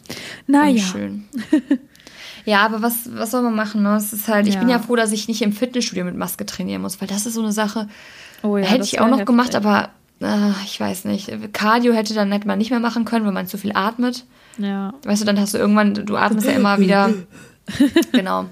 [0.48, 0.82] naja.
[0.82, 1.26] Schön.
[2.46, 3.84] Ja, aber was, was soll man machen?
[3.84, 3.98] Ne?
[3.98, 4.54] Es ist halt, ja.
[4.54, 7.26] ich bin ja froh, dass ich nicht im Fitnessstudio mit Maske trainieren muss, weil das
[7.26, 7.90] ist so eine Sache.
[8.42, 9.26] Oh ja, hätte ich auch noch heftig.
[9.26, 9.90] gemacht, aber
[10.22, 11.30] äh, ich weiß nicht.
[11.52, 14.24] Cardio hätte dann hätte man nicht mehr machen können, weil man zu viel atmet.
[14.58, 14.94] Ja.
[15.04, 17.14] Weißt du, dann hast du irgendwann, du atmest ja immer wieder.
[18.14, 18.46] genau.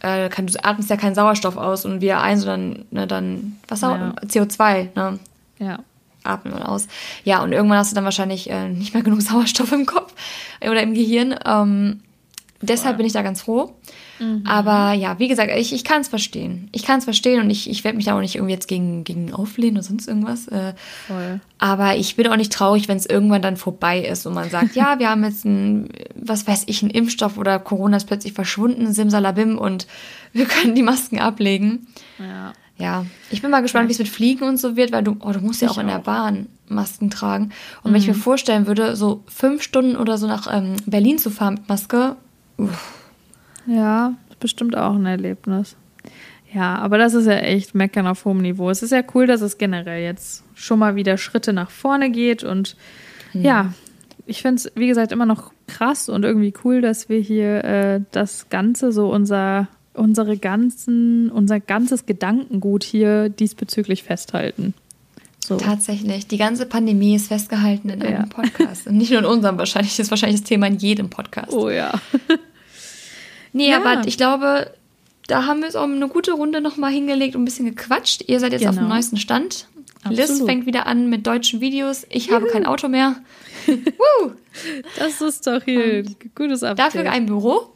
[0.00, 3.80] Äh, kann, du atmest ja keinen Sauerstoff aus und wir ein, sondern ne, dann was
[3.80, 4.14] ja.
[4.26, 5.18] CO2, ne?
[5.58, 5.80] Ja.
[6.24, 6.88] Atmen und aus.
[7.24, 10.12] Ja, und irgendwann hast du dann wahrscheinlich äh, nicht mehr genug Sauerstoff im Kopf
[10.60, 11.34] oder im Gehirn.
[11.44, 12.00] Ähm,
[12.60, 13.74] Deshalb bin ich da ganz froh.
[14.18, 14.42] Mhm.
[14.46, 16.68] Aber ja, wie gesagt, ich, ich kann es verstehen.
[16.72, 19.04] Ich kann es verstehen und ich, ich werde mich da auch nicht irgendwie jetzt gegen,
[19.04, 20.48] gegen auflehnen oder sonst irgendwas.
[20.48, 20.74] Äh,
[21.06, 21.40] Voll.
[21.58, 24.74] Aber ich bin auch nicht traurig, wenn es irgendwann dann vorbei ist und man sagt,
[24.74, 28.92] ja, wir haben jetzt ein, was weiß ich, einen Impfstoff oder Corona ist plötzlich verschwunden,
[28.92, 29.86] simsalabim und
[30.32, 31.86] wir können die Masken ablegen.
[32.18, 32.52] Ja.
[32.80, 35.32] Ja, ich bin mal gespannt, wie es mit Fliegen und so wird, weil du, oh,
[35.32, 37.50] du musst ja auch in der Bahn Masken tragen.
[37.82, 37.94] Und mhm.
[37.94, 41.54] wenn ich mir vorstellen würde, so fünf Stunden oder so nach ähm, Berlin zu fahren
[41.54, 42.16] mit Maske,
[42.56, 42.97] uff.
[43.68, 45.76] Ja, bestimmt auch ein Erlebnis.
[46.52, 48.70] Ja, aber das ist ja echt Meckern auf hohem Niveau.
[48.70, 52.42] Es ist ja cool, dass es generell jetzt schon mal wieder Schritte nach vorne geht.
[52.42, 52.76] Und
[53.34, 53.42] mhm.
[53.42, 53.74] ja,
[54.26, 58.00] ich finde es, wie gesagt, immer noch krass und irgendwie cool, dass wir hier äh,
[58.12, 64.72] das Ganze, so unser, unsere ganzen, unser ganzes Gedankengut hier diesbezüglich festhalten.
[65.40, 65.56] So.
[65.56, 66.26] Tatsächlich.
[66.26, 68.26] Die ganze Pandemie ist festgehalten in einem ja.
[68.26, 68.86] Podcast.
[68.86, 69.92] Und nicht nur in unserem wahrscheinlich.
[69.92, 71.52] Das ist wahrscheinlich das Thema in jedem Podcast.
[71.52, 71.92] Oh ja.
[73.52, 73.78] Nee, ja.
[73.78, 74.72] aber ich glaube,
[75.26, 78.24] da haben wir es auch eine gute Runde nochmal hingelegt und ein bisschen gequatscht.
[78.26, 78.70] Ihr seid jetzt genau.
[78.70, 78.94] auf dem genau.
[78.94, 79.68] neuesten Stand.
[80.04, 80.18] Absolut.
[80.18, 82.06] Liz fängt wieder an mit deutschen Videos.
[82.08, 82.36] Ich Juhu.
[82.36, 83.16] habe kein Auto mehr.
[83.66, 84.32] Woo!
[84.98, 86.94] Das ist doch hier ein gutes Update.
[86.94, 87.74] Dafür ein Büro.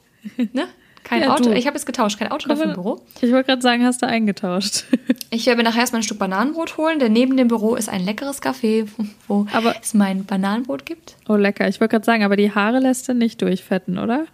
[0.52, 0.66] Ne?
[1.04, 1.44] Kein ja, Auto.
[1.44, 1.52] Du.
[1.52, 2.18] Ich habe es getauscht.
[2.18, 3.02] Kein Auto, dafür ein Büro.
[3.20, 4.84] Ich wollte gerade sagen, hast du eingetauscht.
[5.34, 8.42] Ich werde nachher erstmal ein Stück Bananenbrot holen, denn neben dem Büro ist ein leckeres
[8.42, 8.86] Café,
[9.28, 11.16] wo aber, es mein Bananenbrot gibt.
[11.26, 11.66] Oh, lecker.
[11.68, 14.26] Ich wollte gerade sagen, aber die Haare lässt du nicht durchfetten, oder?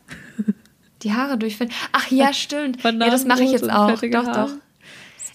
[1.03, 1.75] Die Haare durchfinden.
[1.93, 2.83] Ach ja, stimmt.
[2.83, 4.01] ja, das mache ich jetzt auch.
[4.01, 4.51] Doch, Haare.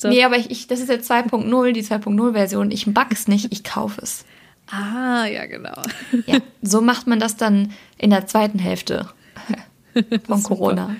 [0.01, 0.09] doch.
[0.09, 2.71] Nee, aber ich, ich, das ist jetzt 2.0, die 2.0-Version.
[2.71, 4.25] Ich es nicht, ich kaufe es.
[4.69, 5.81] Ah, ja, genau.
[6.25, 9.09] Ja, so macht man das dann in der zweiten Hälfte
[10.27, 10.95] von Corona.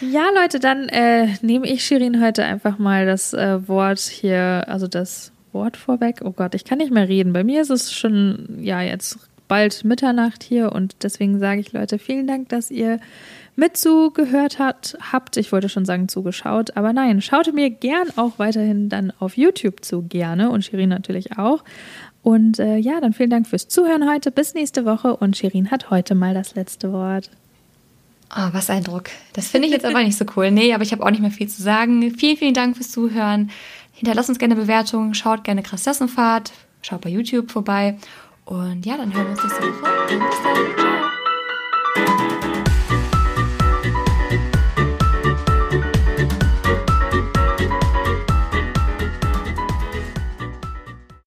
[0.00, 4.86] ja, Leute, dann äh, nehme ich Shirin heute einfach mal das äh, Wort hier, also
[4.86, 6.20] das Wort vorweg.
[6.24, 7.32] Oh Gott, ich kann nicht mehr reden.
[7.32, 11.98] Bei mir ist es schon, ja, jetzt bald Mitternacht hier und deswegen sage ich, Leute,
[11.98, 12.98] vielen Dank, dass ihr
[13.56, 15.36] mit zugehört hat, habt.
[15.36, 19.84] Ich wollte schon sagen zugeschaut, aber nein, schaut mir gern auch weiterhin dann auf YouTube
[19.84, 21.62] zu, gerne und Shirin natürlich auch.
[22.22, 24.30] Und äh, ja, dann vielen Dank fürs Zuhören heute.
[24.30, 27.30] Bis nächste Woche und Shirin hat heute mal das letzte Wort.
[28.34, 29.10] Oh, was ein Druck.
[29.34, 30.50] Das finde ich jetzt aber nicht so cool.
[30.50, 32.10] Nee, aber ich habe auch nicht mehr viel zu sagen.
[32.16, 33.50] Vielen, vielen Dank fürs Zuhören.
[33.92, 37.96] Hinterlasst uns gerne Bewertungen, schaut gerne Krass Schaut bei YouTube vorbei.
[38.44, 40.06] Und ja, dann hören wir uns nächste Woche.
[40.08, 40.76] Bis dann.
[40.76, 41.13] Ciao.